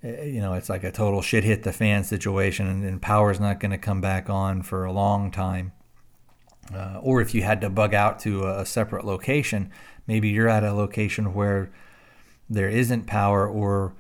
Eh, 0.04 0.24
you 0.26 0.40
know, 0.40 0.54
it's 0.54 0.70
like 0.70 0.84
a 0.84 0.92
total 0.92 1.22
shit 1.22 1.44
hit 1.44 1.64
the 1.64 1.74
fan 1.74 2.04
situation, 2.04 2.68
and, 2.68 2.84
and 2.84 3.02
power's 3.02 3.40
not 3.40 3.60
going 3.60 3.72
to 3.72 3.78
come 3.78 4.02
back 4.02 4.30
on 4.30 4.62
for 4.62 4.86
a 4.86 4.92
long 4.92 5.32
time. 5.32 5.72
Uh, 6.74 7.00
or 7.02 7.22
if 7.22 7.34
you 7.34 7.42
had 7.42 7.62
to 7.62 7.70
bug 7.70 7.94
out 7.94 8.20
to 8.20 8.46
a, 8.46 8.66
separate 8.66 9.06
location, 9.06 9.72
maybe 10.06 10.30
you're 10.30 10.50
at 10.50 10.64
a 10.64 10.74
location 10.74 11.34
where 11.34 11.72
there 12.50 12.70
isn't 12.70 13.08
power, 13.08 13.48
or 13.48 13.96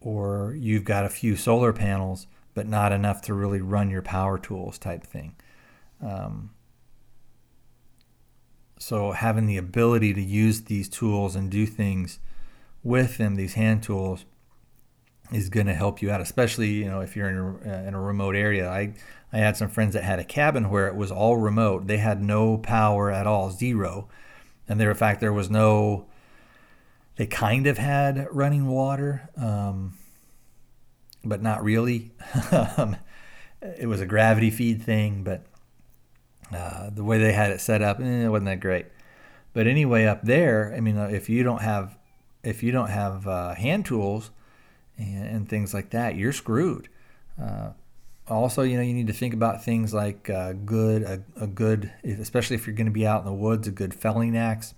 or 0.00 0.54
you've 0.58 0.84
got 0.84 1.04
a 1.04 1.08
few 1.08 1.34
solar 1.34 1.72
panels, 1.72 2.26
but 2.52 2.68
not 2.68 2.92
enough 2.92 3.22
to 3.22 3.34
really 3.34 3.60
run 3.60 3.90
your 3.90 4.02
power 4.02 4.38
tools 4.38 4.78
type 4.78 5.02
thing. 5.02 5.34
Um, 6.04 6.50
so 8.78 9.12
having 9.12 9.46
the 9.46 9.56
ability 9.56 10.12
to 10.12 10.22
use 10.22 10.62
these 10.62 10.88
tools 10.88 11.34
and 11.34 11.50
do 11.50 11.64
things 11.64 12.18
with 12.82 13.16
them, 13.16 13.36
these 13.36 13.54
hand 13.54 13.82
tools, 13.82 14.26
is 15.32 15.48
going 15.48 15.66
to 15.66 15.74
help 15.74 16.02
you 16.02 16.10
out, 16.10 16.20
especially 16.20 16.68
you 16.68 16.84
know 16.84 17.00
if 17.00 17.16
you're 17.16 17.30
in 17.30 17.68
a, 17.68 17.88
in 17.88 17.94
a 17.94 18.00
remote 18.00 18.36
area. 18.36 18.68
I 18.68 18.94
I 19.34 19.38
had 19.38 19.56
some 19.56 19.68
friends 19.68 19.94
that 19.94 20.04
had 20.04 20.20
a 20.20 20.24
cabin 20.24 20.70
where 20.70 20.86
it 20.86 20.94
was 20.94 21.10
all 21.10 21.36
remote. 21.36 21.88
They 21.88 21.96
had 21.96 22.22
no 22.22 22.56
power 22.56 23.10
at 23.10 23.26
all, 23.26 23.50
zero, 23.50 24.08
and 24.68 24.80
there 24.80 24.90
in 24.90 24.96
fact 24.96 25.20
there 25.20 25.32
was 25.32 25.50
no. 25.50 26.06
They 27.16 27.26
kind 27.26 27.66
of 27.66 27.76
had 27.76 28.28
running 28.30 28.68
water, 28.68 29.28
um, 29.36 29.98
but 31.24 31.42
not 31.42 31.64
really. 31.64 32.12
Um, 32.76 32.96
it 33.62 33.86
was 33.86 34.00
a 34.00 34.06
gravity 34.06 34.50
feed 34.50 34.82
thing, 34.82 35.24
but 35.24 35.42
uh, 36.54 36.90
the 36.90 37.02
way 37.02 37.18
they 37.18 37.32
had 37.32 37.50
it 37.50 37.60
set 37.62 37.80
up, 37.80 37.98
eh, 37.98 38.26
it 38.26 38.28
wasn't 38.28 38.46
that 38.46 38.60
great. 38.60 38.86
But 39.54 39.66
anyway, 39.66 40.04
up 40.04 40.22
there, 40.22 40.74
I 40.76 40.80
mean, 40.80 40.98
uh, 40.98 41.06
if 41.06 41.30
you 41.30 41.42
don't 41.42 41.62
have 41.62 41.96
if 42.42 42.62
you 42.62 42.70
don't 42.70 42.90
have 42.90 43.26
uh, 43.26 43.54
hand 43.54 43.86
tools 43.86 44.30
and, 44.98 45.26
and 45.26 45.48
things 45.48 45.72
like 45.74 45.90
that, 45.90 46.14
you're 46.14 46.32
screwed. 46.32 46.88
Uh, 47.40 47.70
also, 48.28 48.62
you 48.62 48.76
know, 48.76 48.82
you 48.82 48.94
need 48.94 49.06
to 49.08 49.12
think 49.12 49.34
about 49.34 49.64
things 49.64 49.92
like 49.92 50.30
uh, 50.30 50.52
good, 50.52 51.02
a, 51.02 51.22
a, 51.36 51.46
good, 51.46 51.92
especially 52.04 52.56
if 52.56 52.66
you're 52.66 52.76
going 52.76 52.86
to 52.86 52.92
be 52.92 53.06
out 53.06 53.20
in 53.20 53.26
the 53.26 53.34
woods, 53.34 53.68
a 53.68 53.70
good 53.70 53.94
felling 53.94 54.36
axe. 54.36 54.74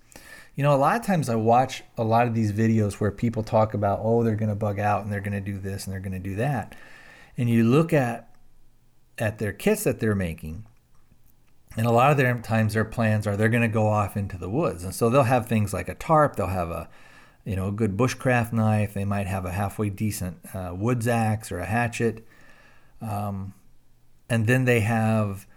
You 0.55 0.63
know, 0.63 0.73
a 0.73 0.77
lot 0.77 0.99
of 0.99 1.05
times 1.05 1.29
I 1.29 1.35
watch 1.35 1.83
a 1.97 2.03
lot 2.03 2.27
of 2.27 2.33
these 2.33 2.51
videos 2.51 2.93
where 2.93 3.11
people 3.11 3.43
talk 3.43 3.73
about, 3.73 3.99
oh, 4.01 4.23
they're 4.23 4.35
going 4.35 4.49
to 4.49 4.55
bug 4.55 4.79
out 4.79 5.03
and 5.03 5.13
they're 5.13 5.21
going 5.21 5.33
to 5.33 5.39
do 5.39 5.59
this 5.59 5.85
and 5.85 5.93
they're 5.93 6.01
going 6.01 6.11
to 6.11 6.19
do 6.19 6.35
that, 6.35 6.75
and 7.37 7.49
you 7.49 7.63
look 7.63 7.93
at 7.93 8.29
at 9.19 9.39
their 9.39 9.53
kits 9.53 9.83
that 9.83 9.99
they're 9.99 10.15
making, 10.15 10.65
and 11.75 11.85
a 11.85 11.91
lot 11.91 12.11
of 12.11 12.17
their 12.17 12.37
times 12.39 12.73
their 12.73 12.85
plans 12.85 13.27
are 13.27 13.37
they're 13.37 13.49
going 13.49 13.61
to 13.61 13.67
go 13.67 13.87
off 13.87 14.17
into 14.17 14.37
the 14.37 14.49
woods, 14.49 14.83
and 14.83 14.95
so 14.95 15.09
they'll 15.09 15.23
have 15.23 15.45
things 15.45 15.73
like 15.73 15.87
a 15.87 15.95
tarp, 15.95 16.35
they'll 16.35 16.47
have 16.47 16.71
a 16.71 16.89
you 17.47 17.55
know, 17.55 17.69
a 17.69 17.71
good 17.71 17.95
bushcraft 17.95 18.51
knife. 18.51 18.93
They 18.93 19.05
might 19.05 19.25
have 19.25 19.45
a 19.45 19.53
halfway 19.53 19.89
decent 19.89 20.39
uh, 20.53 20.75
woods 20.75 21.07
axe 21.07 21.49
or 21.49 21.59
a 21.59 21.65
hatchet. 21.65 22.27
Um, 23.01 23.53
and 24.29 24.47
then 24.47 24.65
they 24.65 24.81
have, 24.81 25.47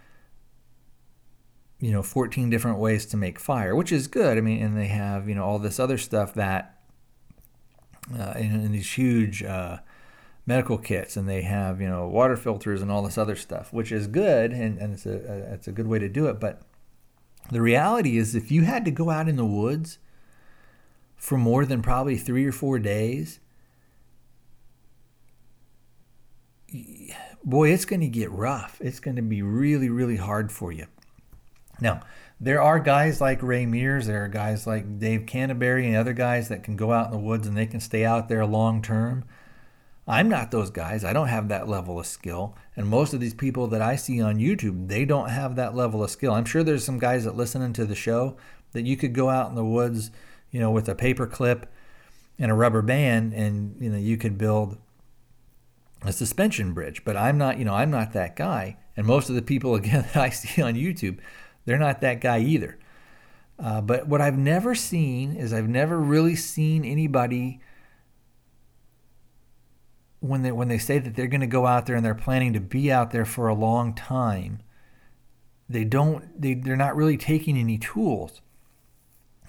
you 1.79 1.91
know, 1.91 2.03
14 2.03 2.49
different 2.49 2.77
ways 2.77 3.05
to 3.07 3.17
make 3.17 3.39
fire, 3.39 3.75
which 3.75 3.91
is 3.91 4.07
good. 4.07 4.37
I 4.37 4.41
mean, 4.41 4.61
and 4.61 4.77
they 4.77 4.87
have, 4.87 5.27
you 5.27 5.35
know, 5.35 5.43
all 5.43 5.59
this 5.59 5.79
other 5.79 5.97
stuff 5.97 6.33
that, 6.35 6.79
uh, 8.17 8.33
in, 8.37 8.51
in, 8.53 8.71
these 8.71 8.93
huge 8.93 9.43
uh, 9.43 9.77
medical 10.45 10.77
kits, 10.77 11.17
and 11.17 11.27
they 11.27 11.41
have, 11.41 11.81
you 11.81 11.89
know, 11.89 12.07
water 12.07 12.37
filters 12.37 12.81
and 12.81 12.91
all 12.91 13.03
this 13.03 13.17
other 13.17 13.35
stuff, 13.35 13.73
which 13.73 13.91
is 13.91 14.07
good, 14.07 14.51
and, 14.51 14.77
and 14.77 14.93
it's, 14.93 15.05
a, 15.05 15.11
a, 15.11 15.53
it's 15.53 15.67
a 15.67 15.71
good 15.71 15.87
way 15.87 15.99
to 15.99 16.09
do 16.09 16.27
it. 16.27 16.39
But 16.39 16.61
the 17.51 17.61
reality 17.61 18.17
is, 18.17 18.35
if 18.35 18.51
you 18.51 18.63
had 18.63 18.85
to 18.85 18.91
go 18.91 19.09
out 19.09 19.27
in 19.27 19.35
the 19.35 19.45
woods, 19.45 19.97
for 21.21 21.37
more 21.37 21.65
than 21.65 21.83
probably 21.83 22.17
three 22.17 22.45
or 22.47 22.51
four 22.51 22.79
days, 22.79 23.39
boy, 27.43 27.71
it's 27.71 27.85
going 27.85 28.01
to 28.01 28.07
get 28.07 28.31
rough. 28.31 28.79
It's 28.81 28.99
going 28.99 29.15
to 29.15 29.21
be 29.21 29.41
really, 29.41 29.89
really 29.89 30.17
hard 30.17 30.51
for 30.51 30.71
you. 30.71 30.87
Now, 31.79 32.01
there 32.39 32.61
are 32.61 32.79
guys 32.79 33.21
like 33.21 33.41
Ray 33.41 33.65
Mears, 33.65 34.07
there 34.07 34.23
are 34.23 34.27
guys 34.27 34.65
like 34.65 34.99
Dave 34.99 35.25
Canterbury, 35.25 35.87
and 35.87 35.95
other 35.95 36.13
guys 36.13 36.49
that 36.49 36.63
can 36.63 36.75
go 36.75 36.91
out 36.91 37.07
in 37.07 37.11
the 37.11 37.17
woods 37.17 37.47
and 37.47 37.55
they 37.55 37.65
can 37.65 37.79
stay 37.79 38.03
out 38.05 38.29
there 38.29 38.45
long 38.45 38.81
term. 38.81 39.25
I'm 40.07 40.27
not 40.27 40.51
those 40.51 40.71
guys. 40.71 41.03
I 41.03 41.13
don't 41.13 41.27
have 41.27 41.47
that 41.49 41.69
level 41.69 41.99
of 41.99 42.07
skill. 42.07 42.55
And 42.75 42.87
most 42.87 43.13
of 43.13 43.19
these 43.19 43.35
people 43.35 43.67
that 43.67 43.81
I 43.81 43.95
see 43.95 44.21
on 44.21 44.37
YouTube, 44.37 44.87
they 44.87 45.05
don't 45.05 45.29
have 45.29 45.55
that 45.55 45.75
level 45.75 46.03
of 46.03 46.09
skill. 46.09 46.33
I'm 46.33 46.45
sure 46.45 46.63
there's 46.63 46.83
some 46.83 46.99
guys 46.99 47.23
that 47.23 47.37
listening 47.37 47.73
to 47.73 47.85
the 47.85 47.95
show 47.95 48.35
that 48.73 48.85
you 48.85 48.97
could 48.97 49.13
go 49.13 49.29
out 49.29 49.49
in 49.49 49.55
the 49.55 49.63
woods 49.63 50.11
you 50.51 50.59
know, 50.59 50.69
with 50.69 50.87
a 50.89 50.95
paper 50.95 51.25
clip 51.25 51.65
and 52.37 52.51
a 52.51 52.53
rubber 52.53 52.81
band, 52.81 53.33
and 53.33 53.75
you 53.79 53.89
know, 53.89 53.97
you 53.97 54.17
could 54.17 54.37
build 54.37 54.77
a 56.03 56.11
suspension 56.11 56.73
bridge. 56.73 57.03
But 57.03 57.17
I'm 57.17 57.37
not, 57.37 57.57
you 57.57 57.65
know, 57.65 57.73
I'm 57.73 57.91
not 57.91 58.13
that 58.13 58.35
guy. 58.35 58.77
And 58.97 59.05
most 59.05 59.29
of 59.29 59.35
the 59.35 59.41
people 59.41 59.75
again 59.75 60.05
that 60.13 60.17
I 60.17 60.29
see 60.29 60.61
on 60.61 60.75
YouTube, 60.75 61.19
they're 61.65 61.77
not 61.77 62.01
that 62.01 62.21
guy 62.21 62.39
either. 62.39 62.77
Uh, 63.59 63.81
but 63.81 64.07
what 64.07 64.21
I've 64.21 64.37
never 64.37 64.73
seen 64.73 65.35
is 65.35 65.53
I've 65.53 65.69
never 65.69 65.99
really 65.99 66.35
seen 66.35 66.83
anybody 66.83 67.59
when 70.19 70.43
they 70.43 70.51
when 70.51 70.67
they 70.67 70.77
say 70.77 70.99
that 70.99 71.15
they're 71.15 71.27
going 71.27 71.41
to 71.41 71.47
go 71.47 71.65
out 71.65 71.85
there 71.85 71.95
and 71.95 72.05
they're 72.05 72.15
planning 72.15 72.53
to 72.53 72.59
be 72.59 72.91
out 72.91 73.11
there 73.11 73.25
for 73.25 73.47
a 73.47 73.53
long 73.53 73.93
time. 73.93 74.61
They 75.69 75.83
don't. 75.83 76.41
They 76.41 76.55
they're 76.55 76.75
not 76.75 76.95
really 76.95 77.17
taking 77.17 77.57
any 77.57 77.77
tools 77.77 78.41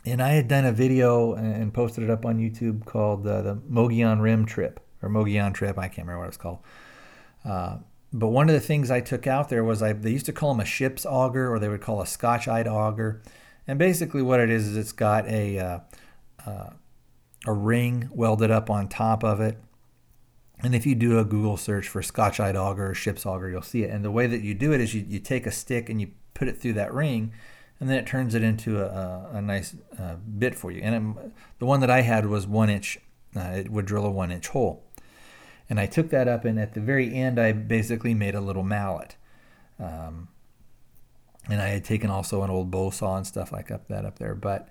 and 0.05 0.23
I 0.23 0.31
had 0.31 0.49
done 0.49 0.65
a 0.65 0.73
video 0.73 1.35
and 1.35 1.73
posted 1.73 2.05
it 2.05 2.11
up 2.11 2.27
on 2.27 2.39
YouTube 2.39 2.85
called 2.85 3.27
uh, 3.27 3.43
the 3.43 3.55
Mogollon 3.69 4.21
Rim 4.21 4.45
Trip. 4.47 4.81
Or 5.03 5.09
Mogollon 5.09 5.53
Trip. 5.53 5.79
I 5.79 5.89
can't 5.89 6.07
remember 6.07 6.21
what 6.21 6.29
it's 6.29 6.37
called. 6.37 6.61
Uh, 7.45 7.79
but 8.13 8.29
one 8.29 8.49
of 8.49 8.55
the 8.55 8.61
things 8.61 8.91
I 8.91 9.01
took 9.01 9.27
out 9.27 9.49
there 9.49 9.65
was 9.65 9.83
I 9.83 9.93
they 9.93 10.11
used 10.11 10.27
to 10.27 10.33
call 10.33 10.53
them 10.53 10.61
a 10.61 10.65
ship's 10.65 11.07
auger, 11.07 11.53
or 11.53 11.59
they 11.59 11.69
would 11.69 11.81
call 11.81 12.03
a 12.03 12.07
Scotch-eyed 12.07 12.69
auger. 12.69 13.23
And 13.67 13.79
basically, 13.79 14.23
what 14.23 14.41
it 14.41 14.51
is 14.51 14.69
is 14.69 14.77
it's 14.77 14.93
got 14.93 15.27
a 15.29 15.59
uh, 15.59 15.79
uh, 16.47 16.71
a 17.47 17.53
ring 17.53 18.11
welded 18.13 18.51
up 18.51 18.71
on 18.71 18.89
top 18.89 19.25
of 19.25 19.41
it. 19.41 19.59
And 20.61 20.75
if 20.75 20.87
you 20.87 20.95
do 20.95 21.19
a 21.19 21.25
Google 21.25 21.57
search 21.57 21.89
for 21.89 22.03
Scotch-eyed 22.03 22.55
auger 22.55 22.91
or 22.91 22.95
ship's 22.95 23.27
auger, 23.27 23.51
you'll 23.51 23.63
see 23.63 23.83
it. 23.83 23.91
And 23.91 24.05
the 24.05 24.13
way 24.13 24.29
that 24.29 24.43
you 24.43 24.55
do 24.55 24.73
it 24.73 24.81
is 24.81 24.95
you, 24.95 25.05
you 25.09 25.19
take 25.19 25.45
a 25.45 25.51
stick 25.51 25.89
and 25.89 26.01
you 26.01 26.11
put 26.35 26.47
it 26.47 26.59
through 26.59 26.75
that 26.75 26.95
ring, 26.95 27.33
and 27.81 27.89
then 27.89 27.99
it 27.99 28.07
turns 28.07 28.35
it 28.35 28.43
into 28.43 28.81
a, 28.81 28.87
a, 28.87 29.31
a 29.39 29.43
nice 29.43 29.75
uh, 29.99 30.15
bit 30.39 30.55
for 30.55 30.71
you. 30.71 30.81
And 30.83 31.17
it, 31.17 31.33
the 31.59 31.67
one 31.67 31.81
that 31.81 31.91
I 31.91 32.03
had 32.03 32.27
was 32.27 32.47
one 32.47 32.71
inch. 32.71 32.99
Uh, 33.35 33.41
it 33.41 33.71
would 33.71 33.87
drill 33.87 34.05
a 34.05 34.11
one 34.11 34.31
inch 34.31 34.49
hole. 34.49 34.85
And 35.73 35.81
I 35.81 35.87
took 35.87 36.11
that 36.11 36.29
up, 36.29 36.45
and 36.45 36.61
at 36.61 36.75
the 36.75 36.83
very 36.83 37.15
end, 37.15 37.41
I 37.41 37.53
basically 37.53 38.13
made 38.13 38.35
a 38.35 38.43
little 38.43 38.63
mallet. 38.63 39.17
Um, 39.81 40.29
and 41.49 41.63
I 41.63 41.69
had 41.69 41.83
taken 41.83 42.11
also 42.11 42.43
an 42.43 42.51
old 42.51 42.71
bow 42.71 42.91
saw 42.91 43.17
and 43.17 43.27
stuff 43.27 43.53
like 43.53 43.71
up 43.71 43.89
that 43.89 44.05
up 44.05 44.19
there. 44.19 44.35
But 44.35 44.69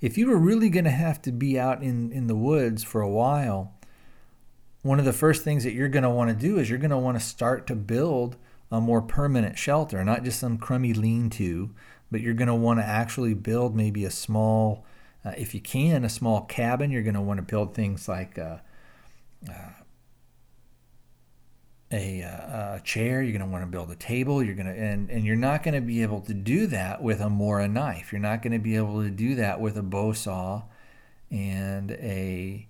if 0.00 0.18
you 0.18 0.26
were 0.26 0.36
really 0.36 0.68
going 0.68 0.86
to 0.86 0.90
have 0.90 1.22
to 1.22 1.30
be 1.30 1.56
out 1.56 1.84
in, 1.84 2.10
in 2.10 2.26
the 2.26 2.34
woods 2.34 2.82
for 2.82 3.00
a 3.00 3.08
while, 3.08 3.74
one 4.82 4.98
of 4.98 5.04
the 5.04 5.12
first 5.12 5.44
things 5.44 5.62
that 5.62 5.72
you're 5.72 5.88
going 5.88 6.02
to 6.02 6.10
want 6.10 6.30
to 6.30 6.34
do 6.34 6.58
is 6.58 6.68
you're 6.68 6.80
going 6.80 6.90
to 6.90 6.98
want 6.98 7.16
to 7.16 7.24
start 7.24 7.68
to 7.68 7.76
build 7.76 8.36
a 8.72 8.80
more 8.80 9.02
permanent 9.02 9.56
shelter, 9.56 10.04
not 10.04 10.24
just 10.24 10.40
some 10.40 10.58
crummy 10.58 10.92
lean 10.92 11.30
to, 11.30 11.70
but 12.10 12.22
you're 12.22 12.34
going 12.34 12.48
to 12.48 12.54
want 12.56 12.80
to 12.80 12.84
actually 12.84 13.34
build 13.34 13.76
maybe 13.76 14.04
a 14.04 14.10
small, 14.10 14.84
uh, 15.24 15.30
if 15.38 15.54
you 15.54 15.60
can, 15.60 16.04
a 16.04 16.08
small 16.08 16.40
cabin. 16.40 16.90
You're 16.90 17.04
going 17.04 17.14
to 17.14 17.20
want 17.20 17.38
to 17.38 17.42
build 17.42 17.72
things 17.72 18.08
like 18.08 18.36
uh, 18.36 18.56
uh, 19.48 19.79
a, 21.92 22.22
uh, 22.22 22.76
a, 22.76 22.80
chair. 22.84 23.22
You're 23.22 23.32
going 23.32 23.44
to 23.44 23.50
want 23.50 23.64
to 23.64 23.70
build 23.70 23.90
a 23.90 23.96
table. 23.96 24.42
You're 24.42 24.54
going 24.54 24.66
to, 24.66 24.78
and, 24.78 25.10
and 25.10 25.24
you're 25.24 25.36
not 25.36 25.62
going 25.62 25.74
to 25.74 25.80
be 25.80 26.02
able 26.02 26.20
to 26.22 26.34
do 26.34 26.66
that 26.68 27.02
with 27.02 27.20
a 27.20 27.28
Mora 27.28 27.68
knife. 27.68 28.12
You're 28.12 28.20
not 28.20 28.42
going 28.42 28.52
to 28.52 28.58
be 28.58 28.76
able 28.76 29.02
to 29.02 29.10
do 29.10 29.34
that 29.36 29.60
with 29.60 29.76
a 29.76 29.82
bow 29.82 30.12
saw 30.12 30.62
and 31.30 31.90
a, 31.92 32.68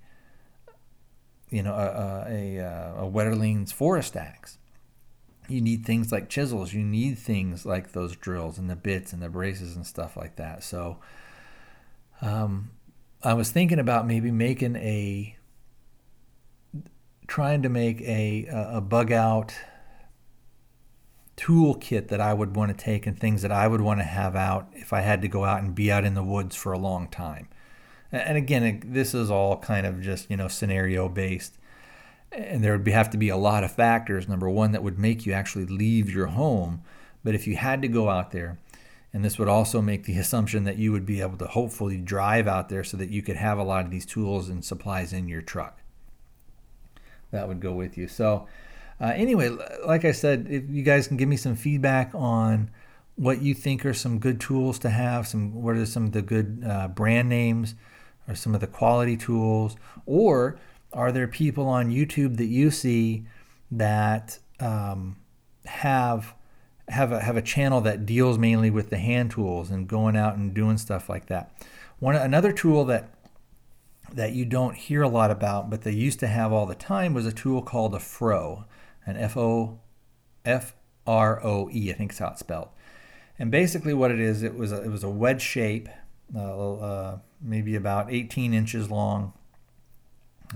you 1.50 1.62
know, 1.62 1.74
a, 1.74 2.30
a, 2.30 2.56
a, 2.56 3.04
a 3.04 3.10
Wetterling's 3.10 3.72
forest 3.72 4.16
axe 4.16 4.58
you 5.50 5.60
need 5.60 5.84
things 5.84 6.12
like 6.12 6.28
chisels 6.28 6.72
you 6.72 6.82
need 6.82 7.18
things 7.18 7.66
like 7.66 7.92
those 7.92 8.14
drills 8.16 8.56
and 8.56 8.70
the 8.70 8.76
bits 8.76 9.12
and 9.12 9.20
the 9.20 9.28
braces 9.28 9.74
and 9.74 9.86
stuff 9.86 10.16
like 10.16 10.36
that 10.36 10.62
so 10.62 10.98
um, 12.22 12.70
i 13.22 13.34
was 13.34 13.50
thinking 13.50 13.78
about 13.78 14.06
maybe 14.06 14.30
making 14.30 14.76
a 14.76 15.36
trying 17.30 17.62
to 17.62 17.68
make 17.68 18.00
a 18.02 18.46
a 18.50 18.80
bug 18.80 19.12
out 19.12 19.54
toolkit 21.36 22.08
that 22.08 22.20
i 22.20 22.34
would 22.34 22.54
want 22.54 22.76
to 22.76 22.84
take 22.84 23.06
and 23.06 23.18
things 23.18 23.42
that 23.42 23.52
i 23.52 23.66
would 23.66 23.80
want 23.80 24.00
to 24.00 24.04
have 24.04 24.36
out 24.36 24.68
if 24.72 24.92
i 24.92 25.00
had 25.00 25.22
to 25.22 25.28
go 25.28 25.44
out 25.44 25.62
and 25.62 25.74
be 25.74 25.90
out 25.90 26.04
in 26.04 26.14
the 26.14 26.22
woods 26.22 26.54
for 26.54 26.72
a 26.72 26.78
long 26.78 27.08
time 27.08 27.48
and 28.12 28.36
again 28.36 28.82
this 28.84 29.14
is 29.14 29.30
all 29.30 29.56
kind 29.58 29.86
of 29.86 30.02
just 30.02 30.30
you 30.30 30.36
know 30.36 30.48
scenario 30.48 31.08
based 31.08 31.56
and 32.32 32.62
there 32.62 32.72
would 32.72 32.84
be, 32.84 32.92
have 32.92 33.10
to 33.10 33.18
be 33.18 33.28
a 33.28 33.36
lot 33.36 33.64
of 33.64 33.72
factors. 33.72 34.28
Number 34.28 34.48
one, 34.48 34.72
that 34.72 34.82
would 34.82 34.98
make 34.98 35.26
you 35.26 35.32
actually 35.32 35.66
leave 35.66 36.10
your 36.10 36.26
home. 36.26 36.82
But 37.24 37.34
if 37.34 37.46
you 37.46 37.56
had 37.56 37.82
to 37.82 37.88
go 37.88 38.08
out 38.08 38.30
there, 38.30 38.58
and 39.12 39.24
this 39.24 39.38
would 39.38 39.48
also 39.48 39.82
make 39.82 40.04
the 40.04 40.16
assumption 40.18 40.64
that 40.64 40.78
you 40.78 40.92
would 40.92 41.06
be 41.06 41.20
able 41.20 41.38
to 41.38 41.46
hopefully 41.46 41.96
drive 41.96 42.46
out 42.46 42.68
there 42.68 42.84
so 42.84 42.96
that 42.96 43.10
you 43.10 43.22
could 43.22 43.36
have 43.36 43.58
a 43.58 43.64
lot 43.64 43.84
of 43.84 43.90
these 43.90 44.06
tools 44.06 44.48
and 44.48 44.64
supplies 44.64 45.12
in 45.12 45.28
your 45.28 45.42
truck. 45.42 45.79
That 47.30 47.48
would 47.48 47.60
go 47.60 47.72
with 47.72 47.96
you. 47.96 48.08
So, 48.08 48.46
uh, 49.00 49.12
anyway, 49.14 49.48
like 49.86 50.04
I 50.04 50.12
said, 50.12 50.46
if 50.50 50.64
you 50.68 50.82
guys 50.82 51.08
can 51.08 51.16
give 51.16 51.28
me 51.28 51.36
some 51.36 51.56
feedback 51.56 52.10
on 52.14 52.70
what 53.16 53.42
you 53.42 53.54
think 53.54 53.84
are 53.84 53.94
some 53.94 54.18
good 54.18 54.40
tools 54.40 54.78
to 54.80 54.90
have, 54.90 55.26
some 55.26 55.62
what 55.62 55.76
are 55.76 55.86
some 55.86 56.06
of 56.06 56.12
the 56.12 56.22
good 56.22 56.64
uh, 56.66 56.88
brand 56.88 57.28
names, 57.28 57.74
or 58.28 58.34
some 58.34 58.54
of 58.54 58.60
the 58.60 58.66
quality 58.66 59.16
tools, 59.16 59.76
or 60.06 60.58
are 60.92 61.12
there 61.12 61.28
people 61.28 61.66
on 61.66 61.90
YouTube 61.90 62.36
that 62.36 62.46
you 62.46 62.70
see 62.70 63.24
that 63.70 64.38
um, 64.58 65.16
have 65.66 66.34
have 66.88 67.12
a, 67.12 67.20
have 67.20 67.36
a 67.36 67.42
channel 67.42 67.80
that 67.82 68.04
deals 68.04 68.36
mainly 68.36 68.70
with 68.70 68.90
the 68.90 68.98
hand 68.98 69.30
tools 69.30 69.70
and 69.70 69.86
going 69.86 70.16
out 70.16 70.36
and 70.36 70.52
doing 70.52 70.78
stuff 70.78 71.08
like 71.08 71.26
that? 71.26 71.52
One 72.00 72.16
another 72.16 72.52
tool 72.52 72.84
that 72.86 73.10
that 74.14 74.32
you 74.32 74.44
don't 74.44 74.76
hear 74.76 75.02
a 75.02 75.08
lot 75.08 75.30
about, 75.30 75.70
but 75.70 75.82
they 75.82 75.92
used 75.92 76.20
to 76.20 76.26
have 76.26 76.52
all 76.52 76.66
the 76.66 76.74
time 76.74 77.14
was 77.14 77.26
a 77.26 77.32
tool 77.32 77.62
called 77.62 77.94
a 77.94 78.00
FRO, 78.00 78.64
an 79.06 79.16
F 79.16 79.36
O 79.36 79.78
F 80.44 80.74
R 81.06 81.44
O 81.44 81.68
E, 81.72 81.90
I 81.90 81.94
think 81.94 82.12
is 82.12 82.18
how 82.18 82.28
it's 82.28 82.40
spelled. 82.40 82.68
And 83.38 83.50
basically, 83.50 83.94
what 83.94 84.10
it 84.10 84.20
is, 84.20 84.42
it 84.42 84.54
was 84.54 84.72
a, 84.72 84.82
it 84.82 84.90
was 84.90 85.02
a 85.02 85.10
wedge 85.10 85.42
shape, 85.42 85.88
uh, 86.34 86.74
uh, 86.74 87.18
maybe 87.40 87.74
about 87.74 88.12
18 88.12 88.52
inches 88.52 88.90
long, 88.90 89.32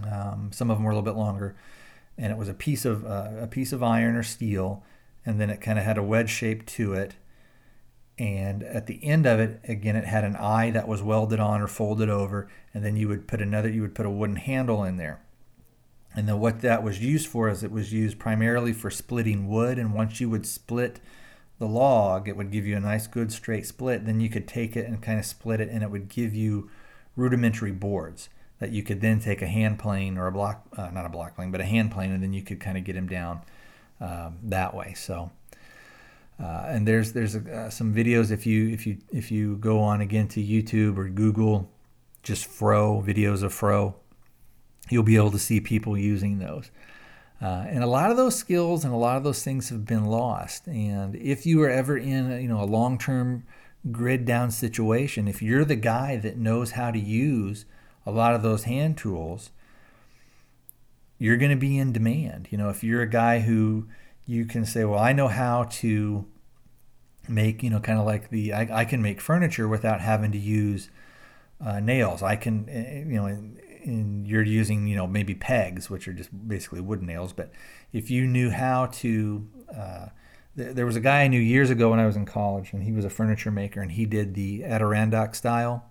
um, 0.03 0.51
some 0.53 0.71
of 0.71 0.77
them 0.77 0.85
were 0.85 0.91
a 0.91 0.95
little 0.95 1.05
bit 1.05 1.19
longer, 1.19 1.55
and 2.19 2.33
it 2.33 2.39
was 2.39 2.49
a 2.49 2.55
piece 2.55 2.85
of 2.85 3.05
uh, 3.05 3.31
a 3.41 3.47
piece 3.47 3.73
of 3.73 3.83
iron 3.83 4.17
or 4.17 4.23
steel, 4.23 4.83
and 5.25 5.41
then 5.41 5.51
it 5.51 5.61
kind 5.61 5.79
of 5.79 5.85
had 5.85 5.99
a 5.99 6.03
wedge 6.03 6.31
shape 6.31 6.67
to 6.67 6.95
it. 6.95 7.15
And 8.19 8.63
at 8.63 8.87
the 8.87 9.03
end 9.05 9.27
of 9.27 9.41
it, 9.41 9.61
again, 9.65 9.97
it 9.97 10.05
had 10.05 10.25
an 10.25 10.37
eye 10.37 10.71
that 10.71 10.87
was 10.87 11.03
welded 11.03 11.41
on 11.41 11.61
or 11.61 11.67
folded 11.67 12.09
over, 12.09 12.49
and 12.73 12.85
then 12.85 12.97
you 12.97 13.09
would 13.09 13.27
put 13.27 13.43
another, 13.43 13.69
you 13.69 13.83
would 13.83 13.95
put 13.95 14.07
a 14.07 14.11
wooden 14.11 14.37
handle 14.37 14.85
in 14.85 14.97
there. 14.97 15.21
And 16.15 16.29
then 16.29 16.39
what 16.39 16.61
that 16.61 16.85
was 16.85 17.01
used 17.01 17.27
for 17.27 17.49
is 17.49 17.65
it 17.65 17.73
was 17.73 17.93
used 17.93 18.21
primarily 18.21 18.73
for 18.73 18.89
splitting 18.89 19.49
wood. 19.49 19.79
And 19.79 19.95
once 19.95 20.21
you 20.21 20.31
would 20.31 20.47
split 20.47 21.01
the 21.59 21.67
log, 21.67 22.29
it 22.29 22.37
would 22.37 22.53
give 22.53 22.67
you 22.67 22.77
a 22.77 22.81
nice, 22.81 23.09
good 23.09 23.33
straight 23.33 23.67
split. 23.67 24.07
Then 24.07 24.21
you 24.21 24.29
could 24.29 24.47
take 24.47 24.77
it 24.77 24.87
and 24.87 25.03
kind 25.03 25.19
of 25.19 25.25
split 25.25 25.61
it, 25.61 25.69
and 25.69 25.83
it 25.83 25.91
would 25.91 26.09
give 26.09 26.35
you 26.35 26.71
rudimentary 27.17 27.73
boards 27.73 28.29
that 28.61 28.71
you 28.71 28.83
could 28.83 29.01
then 29.01 29.19
take 29.19 29.43
a 29.43 29.47
hand 29.47 29.79
plane 29.79 30.17
or 30.17 30.29
a 30.29 30.33
block, 30.33 30.67
uh, 30.77 30.91
not 30.91 31.05
a 31.05 31.09
block 31.09 31.35
plane, 31.35 31.51
but 31.51 31.61
a 31.61 31.65
hand 31.65 31.91
plane, 31.91 32.13
and 32.13 32.23
then 32.23 32.33
you 32.33 32.43
could 32.43 32.61
kind 32.61 32.79
of 32.79 32.85
get 32.85 32.95
them 32.95 33.09
down 33.09 33.41
um, 34.01 34.39
that 34.43 34.75
way. 34.75 34.95
So, 34.95 35.31
uh, 36.43 36.67
and 36.67 36.87
there's 36.87 37.13
there's 37.13 37.37
uh, 37.37 37.71
some 37.71 37.95
videos 37.95 38.31
if 38.31 38.47
you 38.47 38.69
if 38.69 38.87
you 38.87 38.99
if 39.13 39.31
you 39.31 39.57
go 39.57 39.81
on 39.81 40.01
again 40.01 40.29
to 40.29 40.43
YouTube 40.43 40.99
or 40.99 41.09
Google, 41.09 41.71
just 42.23 42.47
fro 42.47 43.03
videos 43.07 43.43
of 43.43 43.53
fro 43.53 43.95
you'll 44.91 45.03
be 45.03 45.17
able 45.17 45.31
to 45.31 45.39
see 45.39 45.61
people 45.61 45.97
using 45.97 46.39
those. 46.39 46.71
Uh, 47.41 47.65
and 47.69 47.83
a 47.83 47.87
lot 47.87 48.11
of 48.11 48.17
those 48.17 48.37
skills 48.37 48.85
and 48.85 48.95
a 48.95 48.97
lot 48.97 49.17
of 49.17 49.25
those 49.25 49.43
things 49.43 49.69
have 49.69 49.85
been 49.85 50.05
lost. 50.05 50.67
And 50.67 51.17
if 51.17 51.45
you 51.45 51.63
are 51.63 51.71
ever 51.71 51.97
in, 51.97 52.41
you 52.41 52.49
know, 52.49 52.61
a 52.61 52.65
long-term 52.65 53.45
grid 53.91 54.25
down 54.25 54.51
situation, 54.51 55.29
if 55.29 55.43
you're 55.43 55.65
the 55.65 55.77
guy 55.77 56.17
that 56.17 56.39
knows 56.39 56.73
how 56.73 56.91
to 56.91 56.99
use 56.99 57.65
a 58.07 58.11
lot 58.11 58.35
of 58.35 58.43
those 58.43 58.65
hand 58.65 58.97
tools, 58.97 59.51
you're 61.19 61.37
going 61.37 61.51
to 61.51 61.57
be 61.57 61.79
in 61.79 61.93
demand. 61.93 62.49
You 62.51 62.59
know, 62.59 62.71
if 62.71 62.85
you're 62.85 63.03
a 63.03 63.11
guy 63.11 63.41
who 63.41 63.89
you 64.27 64.45
can 64.45 64.65
say, 64.65 64.85
well, 64.85 64.99
I 64.99 65.13
know 65.13 65.29
how 65.29 65.65
to 65.65 66.27
make, 67.29 67.63
you 67.63 67.71
know, 67.71 67.81
kind 67.81 67.99
of 67.99 68.07
like 68.07 68.31
the, 68.31 68.53
I, 68.53 68.81
I, 68.81 68.85
can 68.85 69.03
make 69.03 69.21
furniture 69.21 69.69
without 69.69 70.01
having 70.01 70.33
to 70.33 70.39
use 70.39 70.91
uh, 71.65 71.81
nails. 71.81 72.23
I 72.23 72.37
can, 72.37 72.69
eh, 72.69 72.73
eh, 72.73 73.05
you 73.07 73.17
know, 73.17 73.27
and, 73.27 73.61
you're 74.27 74.43
using, 74.43 74.87
you 74.87 74.97
know, 74.97 75.07
maybe 75.07 75.35
pegs, 75.35 75.91
which 75.91 76.09
are 76.09 76.15
just 76.15 76.31
basically 76.49 76.81
wooden 76.81 77.07
nails. 77.07 77.35
But 77.35 77.53
if 77.93 78.11
you 78.11 78.27
knew 78.27 78.49
how 78.49 78.87
to, 78.87 79.47
uh, 79.77 80.07
there 80.57 80.87
was 80.87 80.97
a 80.97 81.01
guy 81.01 81.25
I 81.25 81.29
knew 81.29 81.39
years 81.39 81.69
ago 81.69 81.91
when 81.91 81.99
I 81.99 82.07
was 82.07 82.17
in 82.17 82.25
college, 82.25 82.73
and 82.73 82.85
he 82.85 82.93
was 82.93 83.05
a 83.05 83.11
furniture 83.11 83.51
maker, 83.51 83.83
and 83.83 83.93
he 83.93 84.07
did 84.07 84.33
the 84.33 84.65
Adirondack 84.65 85.35
style. 85.35 85.85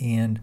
And 0.00 0.40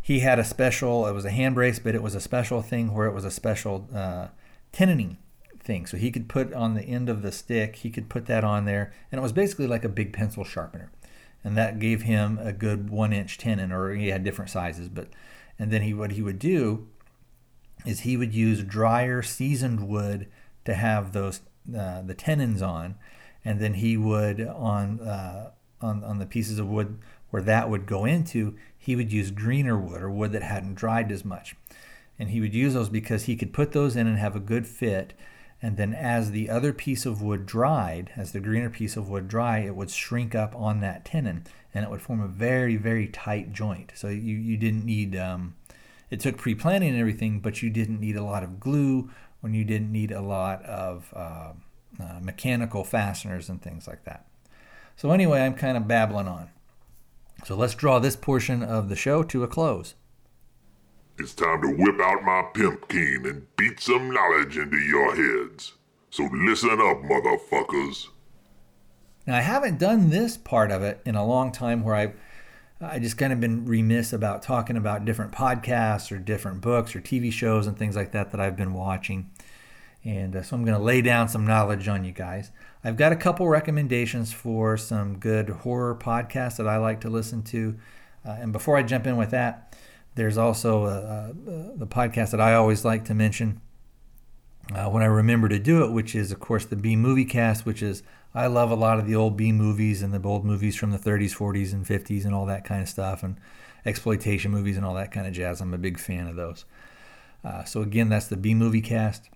he 0.00 0.20
had 0.20 0.38
a 0.38 0.44
special, 0.44 1.08
it 1.08 1.12
was 1.12 1.24
a 1.24 1.30
hand 1.30 1.56
brace, 1.56 1.80
but 1.80 1.96
it 1.96 2.04
was 2.04 2.14
a 2.14 2.20
special 2.20 2.62
thing 2.62 2.94
where 2.94 3.08
it 3.08 3.12
was 3.12 3.24
a 3.24 3.30
special 3.32 3.88
uh, 3.92 4.28
tenoning 4.72 5.16
thing. 5.66 5.86
So 5.86 5.96
he 5.96 6.10
could 6.10 6.28
put 6.28 6.52
on 6.54 6.74
the 6.74 6.82
end 6.82 7.08
of 7.08 7.22
the 7.22 7.32
stick, 7.32 7.76
he 7.76 7.90
could 7.90 8.08
put 8.08 8.26
that 8.26 8.44
on 8.44 8.64
there, 8.64 8.92
and 9.10 9.18
it 9.18 9.22
was 9.22 9.32
basically 9.32 9.66
like 9.66 9.84
a 9.84 9.88
big 9.88 10.12
pencil 10.12 10.44
sharpener. 10.44 10.90
And 11.44 11.56
that 11.56 11.78
gave 11.78 12.02
him 12.02 12.38
a 12.40 12.52
good 12.52 12.90
one 12.90 13.12
inch 13.12 13.38
tenon, 13.38 13.72
or 13.72 13.94
he 13.94 14.08
had 14.08 14.24
different 14.24 14.50
sizes. 14.50 14.88
But 14.88 15.08
and 15.58 15.70
then 15.70 15.82
he 15.82 15.92
what 15.92 16.12
he 16.12 16.22
would 16.22 16.38
do 16.38 16.88
is 17.84 18.00
he 18.00 18.16
would 18.16 18.34
use 18.34 18.62
drier 18.62 19.22
seasoned 19.22 19.86
wood 19.86 20.28
to 20.64 20.74
have 20.74 21.12
those 21.12 21.40
uh, 21.76 22.02
the 22.02 22.14
tenons 22.14 22.62
on, 22.62 22.96
and 23.44 23.60
then 23.60 23.74
he 23.74 23.96
would 23.96 24.40
on 24.40 25.00
uh, 25.00 25.50
on 25.80 26.02
on 26.02 26.18
the 26.18 26.26
pieces 26.26 26.58
of 26.58 26.68
wood 26.68 26.98
where 27.30 27.42
that 27.42 27.68
would 27.68 27.86
go 27.86 28.04
into, 28.04 28.56
he 28.78 28.96
would 28.96 29.12
use 29.12 29.30
greener 29.30 29.78
wood 29.78 30.02
or 30.02 30.10
wood 30.10 30.32
that 30.32 30.42
hadn't 30.42 30.74
dried 30.74 31.10
as 31.10 31.24
much. 31.24 31.56
And 32.18 32.30
he 32.30 32.40
would 32.40 32.54
use 32.54 32.74
those 32.74 32.88
because 32.88 33.24
he 33.24 33.36
could 33.36 33.52
put 33.52 33.72
those 33.72 33.96
in 33.96 34.06
and 34.06 34.18
have 34.18 34.36
a 34.36 34.40
good 34.40 34.66
fit. 34.66 35.12
And 35.66 35.76
then 35.76 35.94
as 35.94 36.30
the 36.30 36.48
other 36.48 36.72
piece 36.72 37.04
of 37.06 37.20
wood 37.20 37.44
dried, 37.44 38.12
as 38.14 38.30
the 38.30 38.38
greener 38.38 38.70
piece 38.70 38.96
of 38.96 39.08
wood 39.08 39.26
dried, 39.26 39.64
it 39.64 39.74
would 39.74 39.90
shrink 39.90 40.32
up 40.32 40.54
on 40.54 40.78
that 40.78 41.04
tenon 41.04 41.42
and 41.74 41.84
it 41.84 41.90
would 41.90 42.00
form 42.00 42.20
a 42.20 42.28
very, 42.28 42.76
very 42.76 43.08
tight 43.08 43.52
joint. 43.52 43.90
So 43.96 44.06
you, 44.06 44.36
you 44.36 44.56
didn't 44.56 44.84
need 44.84 45.16
um, 45.16 45.56
it 46.08 46.20
took 46.20 46.36
pre-planning 46.36 46.90
and 46.90 47.00
everything, 47.00 47.40
but 47.40 47.64
you 47.64 47.70
didn't 47.70 47.98
need 47.98 48.14
a 48.14 48.22
lot 48.22 48.44
of 48.44 48.60
glue, 48.60 49.10
when 49.40 49.54
you 49.54 49.64
didn't 49.64 49.90
need 49.90 50.12
a 50.12 50.20
lot 50.20 50.64
of 50.64 51.12
uh, 51.16 51.52
uh, 52.00 52.20
mechanical 52.22 52.84
fasteners 52.84 53.48
and 53.48 53.60
things 53.60 53.88
like 53.88 54.04
that. 54.04 54.24
So 54.94 55.10
anyway, 55.10 55.40
I'm 55.40 55.54
kind 55.54 55.76
of 55.76 55.88
babbling 55.88 56.28
on. 56.28 56.48
So 57.44 57.56
let's 57.56 57.74
draw 57.74 57.98
this 57.98 58.14
portion 58.14 58.62
of 58.62 58.88
the 58.88 58.94
show 58.94 59.24
to 59.24 59.42
a 59.42 59.48
close. 59.48 59.96
It's 61.18 61.34
time 61.34 61.62
to 61.62 61.68
whip 61.68 61.98
out 62.00 62.22
my 62.24 62.42
pimp 62.52 62.88
cane 62.88 63.24
and 63.24 63.46
beat 63.56 63.80
some 63.80 64.10
knowledge 64.10 64.58
into 64.58 64.76
your 64.78 65.14
heads. 65.14 65.72
So 66.10 66.28
listen 66.32 66.70
up, 66.72 67.02
motherfuckers. 67.02 68.08
Now 69.26 69.36
I 69.36 69.40
haven't 69.40 69.78
done 69.78 70.10
this 70.10 70.36
part 70.36 70.70
of 70.70 70.82
it 70.82 71.00
in 71.06 71.14
a 71.14 71.26
long 71.26 71.52
time 71.52 71.82
where 71.82 71.94
I've 71.94 72.16
I 72.78 72.98
just 72.98 73.16
kind 73.16 73.32
of 73.32 73.40
been 73.40 73.64
remiss 73.64 74.12
about 74.12 74.42
talking 74.42 74.76
about 74.76 75.06
different 75.06 75.32
podcasts 75.32 76.12
or 76.12 76.18
different 76.18 76.60
books 76.60 76.94
or 76.94 77.00
TV 77.00 77.32
shows 77.32 77.66
and 77.66 77.78
things 77.78 77.96
like 77.96 78.12
that 78.12 78.32
that 78.32 78.40
I've 78.40 78.56
been 78.56 78.74
watching. 78.74 79.30
And 80.04 80.36
uh, 80.36 80.42
so 80.42 80.54
I'm 80.54 80.64
going 80.64 80.76
to 80.76 80.84
lay 80.84 81.00
down 81.00 81.30
some 81.30 81.46
knowledge 81.46 81.88
on 81.88 82.04
you 82.04 82.12
guys. 82.12 82.50
I've 82.84 82.98
got 82.98 83.12
a 83.12 83.16
couple 83.16 83.48
recommendations 83.48 84.34
for 84.34 84.76
some 84.76 85.18
good 85.18 85.48
horror 85.48 85.94
podcasts 85.94 86.58
that 86.58 86.68
I 86.68 86.76
like 86.76 87.00
to 87.00 87.08
listen 87.08 87.42
to. 87.44 87.78
Uh, 88.26 88.36
and 88.40 88.52
before 88.52 88.76
I 88.76 88.82
jump 88.82 89.06
in 89.06 89.16
with 89.16 89.30
that, 89.30 89.74
there's 90.16 90.36
also 90.36 90.84
uh, 90.84 90.88
uh 90.88 91.76
the 91.76 91.86
podcast 91.86 92.32
that 92.32 92.40
I 92.40 92.54
always 92.54 92.84
like 92.84 93.04
to 93.06 93.14
mention 93.14 93.60
uh, 94.74 94.88
when 94.88 95.02
I 95.02 95.06
remember 95.06 95.48
to 95.48 95.58
do 95.58 95.84
it, 95.84 95.92
which 95.92 96.14
is, 96.14 96.32
of 96.32 96.40
course, 96.40 96.64
the 96.64 96.76
B 96.76 96.96
Movie 96.96 97.24
Cast, 97.24 97.64
which 97.64 97.82
is 97.82 98.02
I 98.34 98.48
love 98.48 98.70
a 98.70 98.74
lot 98.74 98.98
of 98.98 99.06
the 99.06 99.14
old 99.14 99.36
B 99.36 99.52
movies 99.52 100.02
and 100.02 100.12
the 100.12 100.28
old 100.28 100.44
movies 100.44 100.76
from 100.76 100.90
the 100.90 100.98
30s, 100.98 101.34
40s, 101.36 101.72
and 101.72 101.86
50s 101.86 102.24
and 102.24 102.34
all 102.34 102.46
that 102.46 102.64
kind 102.64 102.82
of 102.82 102.88
stuff, 102.88 103.22
and 103.22 103.36
exploitation 103.84 104.50
movies 104.50 104.76
and 104.76 104.84
all 104.84 104.94
that 104.94 105.12
kind 105.12 105.26
of 105.26 105.32
jazz. 105.32 105.60
I'm 105.60 105.72
a 105.72 105.78
big 105.78 105.98
fan 105.98 106.26
of 106.26 106.36
those. 106.36 106.64
Uh, 107.44 107.62
so 107.64 107.80
again, 107.80 108.08
that's 108.08 108.26
the 108.26 108.36
B 108.36 108.54
Movie 108.54 108.80
Cast, 108.80 109.30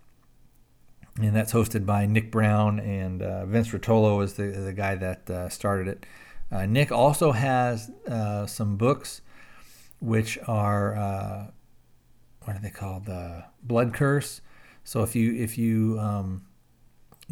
and 1.21 1.35
that's 1.35 1.53
hosted 1.53 1.87
by 1.87 2.07
Nick 2.07 2.33
Brown 2.33 2.81
and 2.81 3.23
uh, 3.23 3.47
Vince 3.47 3.69
Rotolo 3.69 4.23
is 4.25 4.35
the 4.35 4.49
the 4.49 4.73
guy 4.73 4.97
that 4.97 5.31
uh, 5.31 5.49
started 5.49 5.87
it. 5.87 6.07
Uh, 6.51 6.67
Nick 6.67 6.91
also 6.91 7.31
has 7.31 7.93
uh, 8.09 8.47
some 8.47 8.77
books, 8.77 9.23
which 10.01 10.39
are 10.47 10.97
uh, 10.97 11.47
what 12.45 12.57
are 12.57 12.61
they 12.61 12.71
called? 12.71 13.07
The 13.07 13.45
Blood 13.63 13.95
Curse. 13.95 14.41
So 14.85 15.03
if 15.03 15.15
you 15.15 15.35
if 15.35 15.59
you 15.59 15.99
um, 16.01 16.47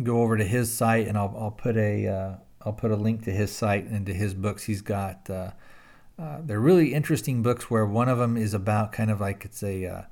go 0.02 0.22
over 0.22 0.36
to 0.36 0.44
his 0.44 0.72
site, 0.72 1.08
and 1.08 1.16
I'll, 1.16 1.34
I'll 1.38 1.50
put 1.50 1.76
a 1.76 2.06
uh, 2.06 2.70
put 2.72 2.90
a 2.90 2.96
link 2.96 3.24
to 3.24 3.30
his 3.30 3.50
site 3.50 3.86
and 3.86 4.06
to 4.06 4.14
his 4.14 4.34
books. 4.34 4.64
He's 4.64 4.82
got 4.82 5.28
uh, 5.28 5.50
uh, 6.18 6.38
they're 6.42 6.60
really 6.60 6.94
interesting 6.94 7.42
books. 7.42 7.70
Where 7.70 7.86
one 7.86 8.08
of 8.08 8.18
them 8.18 8.36
is 8.36 8.54
about 8.54 8.92
kind 8.92 9.10
of 9.10 9.20
like 9.20 9.44
it's 9.44 9.62
a 9.62 9.86
uh, 9.86 10.02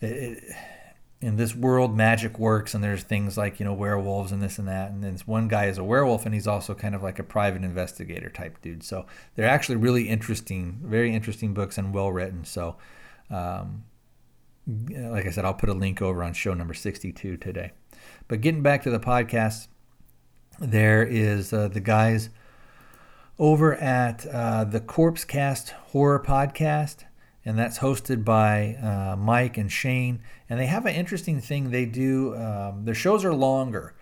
it, 0.00 0.42
in 1.24 1.36
this 1.36 1.54
world 1.54 1.96
magic 1.96 2.38
works, 2.38 2.74
and 2.74 2.84
there's 2.84 3.02
things 3.02 3.38
like 3.38 3.58
you 3.58 3.64
know 3.64 3.72
werewolves 3.72 4.30
and 4.30 4.42
this 4.42 4.58
and 4.58 4.68
that. 4.68 4.90
And 4.90 5.02
then 5.02 5.16
one 5.24 5.48
guy 5.48 5.66
is 5.66 5.78
a 5.78 5.84
werewolf, 5.84 6.26
and 6.26 6.34
he's 6.34 6.46
also 6.46 6.74
kind 6.74 6.94
of 6.94 7.02
like 7.02 7.18
a 7.18 7.22
private 7.22 7.64
investigator 7.64 8.28
type 8.28 8.60
dude. 8.60 8.82
So 8.82 9.06
they're 9.34 9.48
actually 9.48 9.76
really 9.76 10.08
interesting, 10.08 10.80
very 10.82 11.14
interesting 11.14 11.54
books 11.54 11.78
and 11.78 11.94
well 11.94 12.12
written. 12.12 12.44
So. 12.44 12.76
Um, 13.30 13.84
like 14.66 15.26
I 15.26 15.30
said, 15.30 15.44
I'll 15.44 15.52
put 15.52 15.68
a 15.68 15.74
link 15.74 16.00
over 16.00 16.22
on 16.22 16.32
show 16.32 16.54
number 16.54 16.72
62 16.72 17.36
today. 17.36 17.72
But 18.28 18.40
getting 18.40 18.62
back 18.62 18.82
to 18.84 18.90
the 18.90 18.98
podcast, 18.98 19.68
there 20.58 21.02
is 21.02 21.52
uh, 21.52 21.68
the 21.68 21.80
guys 21.80 22.30
over 23.38 23.74
at 23.74 24.26
uh, 24.26 24.64
the 24.64 24.80
Corpse 24.80 25.24
Cast 25.24 25.70
Horror 25.70 26.22
Podcast, 26.24 27.04
and 27.44 27.58
that's 27.58 27.78
hosted 27.78 28.24
by 28.24 28.76
uh, 28.82 29.16
Mike 29.16 29.58
and 29.58 29.70
Shane. 29.70 30.20
And 30.48 30.58
they 30.58 30.66
have 30.66 30.86
an 30.86 30.94
interesting 30.94 31.40
thing 31.40 31.70
they 31.70 31.84
do. 31.84 32.34
Um, 32.36 32.84
their 32.84 32.94
shows 32.94 33.24
are 33.24 33.34
longer, 33.34 33.94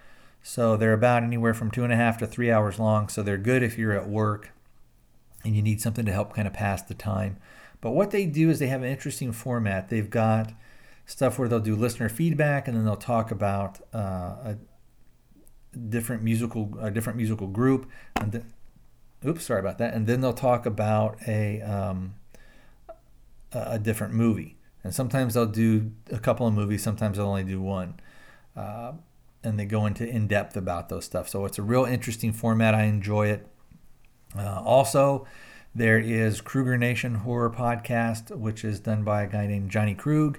so 0.42 0.76
they're 0.76 0.92
about 0.92 1.22
anywhere 1.22 1.54
from 1.54 1.70
two 1.70 1.84
and 1.84 1.92
a 1.92 1.96
half 1.96 2.18
to 2.18 2.26
three 2.26 2.50
hours 2.50 2.78
long. 2.78 3.08
So 3.08 3.22
they're 3.22 3.38
good 3.38 3.62
if 3.62 3.78
you're 3.78 3.92
at 3.92 4.08
work 4.08 4.50
and 5.44 5.56
you 5.56 5.62
need 5.62 5.80
something 5.80 6.04
to 6.06 6.12
help 6.12 6.34
kind 6.34 6.46
of 6.46 6.54
pass 6.54 6.82
the 6.82 6.94
time. 6.94 7.38
But 7.80 7.90
what 7.92 8.12
they 8.12 8.26
do 8.26 8.48
is 8.48 8.58
they 8.58 8.68
have 8.68 8.82
an 8.82 8.88
interesting 8.88 9.32
format. 9.32 9.88
They've 9.88 10.08
got 10.08 10.52
stuff 11.04 11.38
where 11.38 11.48
they'll 11.48 11.60
do 11.60 11.74
listener 11.74 12.08
feedback 12.08 12.68
and 12.68 12.76
then 12.76 12.84
they'll 12.84 12.96
talk 12.96 13.30
about 13.30 13.80
uh, 13.92 14.54
a 14.54 14.56
different 15.88 16.22
musical 16.22 16.70
a 16.80 16.90
different 16.90 17.16
musical 17.16 17.46
group 17.46 17.88
and 18.16 18.32
then 18.32 18.52
oops 19.26 19.44
sorry 19.44 19.58
about 19.58 19.78
that 19.78 19.94
and 19.94 20.06
then 20.06 20.20
they'll 20.20 20.32
talk 20.32 20.66
about 20.66 21.16
a 21.26 21.60
um, 21.62 22.14
a 23.52 23.78
different 23.78 24.14
movie. 24.14 24.56
And 24.84 24.94
sometimes 24.94 25.34
they'll 25.34 25.46
do 25.46 25.92
a 26.10 26.18
couple 26.18 26.46
of 26.46 26.54
movies 26.54 26.82
sometimes 26.82 27.16
they'll 27.16 27.26
only 27.26 27.44
do 27.44 27.60
one. 27.60 28.00
Uh, 28.56 28.92
and 29.44 29.58
they 29.58 29.64
go 29.64 29.86
into 29.86 30.08
in 30.08 30.28
depth 30.28 30.56
about 30.56 30.88
those 30.88 31.04
stuff. 31.04 31.28
So 31.28 31.44
it's 31.44 31.58
a 31.58 31.62
real 31.62 31.84
interesting 31.84 32.32
format. 32.32 32.74
I 32.74 32.84
enjoy 32.84 33.28
it. 33.28 33.46
Uh, 34.36 34.60
also 34.64 35.26
there 35.74 35.98
is 35.98 36.40
kruger 36.40 36.76
nation 36.76 37.16
horror 37.16 37.50
podcast 37.50 38.34
which 38.36 38.64
is 38.64 38.80
done 38.80 39.04
by 39.04 39.22
a 39.22 39.26
guy 39.26 39.46
named 39.46 39.70
johnny 39.70 39.94
krug. 39.94 40.38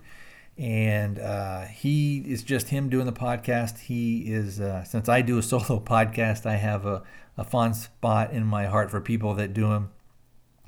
And 0.57 1.17
uh, 1.17 1.61
he 1.61 2.19
is 2.19 2.43
just 2.43 2.69
him 2.69 2.89
doing 2.89 3.07
the 3.07 3.13
podcast. 3.13 3.79
He 3.79 4.31
is 4.31 4.59
uh, 4.59 4.83
since 4.83 5.09
I 5.09 5.21
do 5.21 5.37
a 5.37 5.43
solo 5.43 5.79
podcast, 5.79 6.45
I 6.45 6.57
have 6.57 6.85
a, 6.85 7.03
a 7.37 7.43
fond 7.43 7.75
spot 7.75 8.31
in 8.31 8.45
my 8.45 8.65
heart 8.65 8.91
for 8.91 9.01
people 9.01 9.33
that 9.35 9.53
do 9.53 9.69
them 9.69 9.91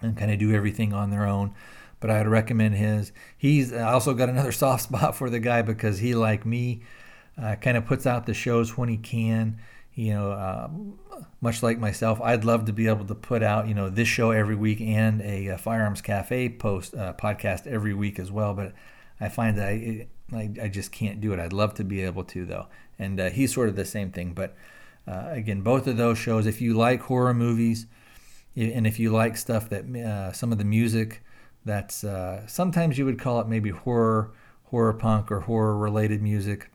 and 0.02 0.18
kind 0.18 0.32
of 0.32 0.40
do 0.40 0.54
everything 0.54 0.94
on 0.94 1.12
their 1.12 1.26
own. 1.26 1.54
But 2.00 2.10
I'd 2.10 2.28
recommend 2.28 2.76
his. 2.76 3.12
He's 3.38 3.74
also 3.74 4.14
got 4.14 4.30
another 4.30 4.52
soft 4.64 4.84
spot 4.84 5.16
for 5.16 5.30
the 5.30 5.40
guy 5.40 5.62
because 5.62 6.00
he, 6.00 6.14
like 6.16 6.46
me, 6.46 6.84
uh, 7.42 7.56
kind 7.56 7.78
of 7.78 7.86
puts 7.86 8.06
out 8.06 8.26
the 8.26 8.34
shows 8.34 8.78
when 8.78 8.90
he 8.90 8.98
can. 8.98 9.60
You 9.94 10.14
know, 10.14 10.32
uh, 10.32 10.70
much 11.40 11.64
like 11.64 11.80
myself, 11.80 12.20
I'd 12.22 12.44
love 12.44 12.66
to 12.66 12.74
be 12.74 12.88
able 12.88 13.06
to 13.06 13.16
put 13.16 13.42
out, 13.42 13.68
you 13.70 13.74
know, 13.74 13.90
this 13.90 14.10
show 14.10 14.32
every 14.32 14.56
week 14.56 14.82
and 14.82 15.22
a, 15.22 15.48
a 15.48 15.58
Firearms 15.58 16.02
Cafe 16.02 16.50
post 16.50 16.94
uh, 16.94 17.14
podcast 17.14 17.66
every 17.66 17.94
week 17.94 18.20
as 18.20 18.30
well. 18.30 18.54
But 18.54 18.74
I 19.22 19.30
find 19.30 19.58
that 19.58 19.70
I, 19.70 20.08
I, 20.34 20.50
I, 20.64 20.68
just 20.68 20.92
can't 20.92 21.22
do 21.22 21.32
it. 21.32 21.40
I'd 21.40 21.54
love 21.54 21.76
to 21.76 21.86
be 21.86 22.02
able 22.02 22.26
to 22.26 22.46
though, 22.46 22.66
and 23.00 23.20
uh, 23.20 23.30
he's 23.30 23.54
sort 23.54 23.70
of 23.70 23.78
the 23.78 23.86
same 23.86 24.12
thing. 24.12 24.34
But 24.34 24.56
uh, 25.08 25.28
again, 25.30 25.62
both 25.62 25.88
of 25.88 25.98
those 25.98 26.18
shows, 26.18 26.46
if 26.46 26.60
you 26.60 26.74
like 26.74 27.02
horror 27.02 27.34
movies, 27.34 27.86
and 28.56 28.88
if 28.88 29.00
you 29.00 29.12
like 29.12 29.38
stuff 29.38 29.70
that 29.70 29.86
uh, 29.96 30.32
some 30.32 30.52
of 30.52 30.58
the 30.58 30.66
music 30.66 31.22
that's 31.66 32.04
uh, 32.04 32.46
sometimes 32.48 32.98
you 32.98 33.06
would 33.06 33.20
call 33.20 33.40
it 33.42 33.48
maybe 33.48 33.72
horror, 33.72 34.32
horror 34.66 34.94
punk 34.94 35.32
or 35.32 35.42
horror 35.42 35.78
related 35.78 36.22
music. 36.22 36.70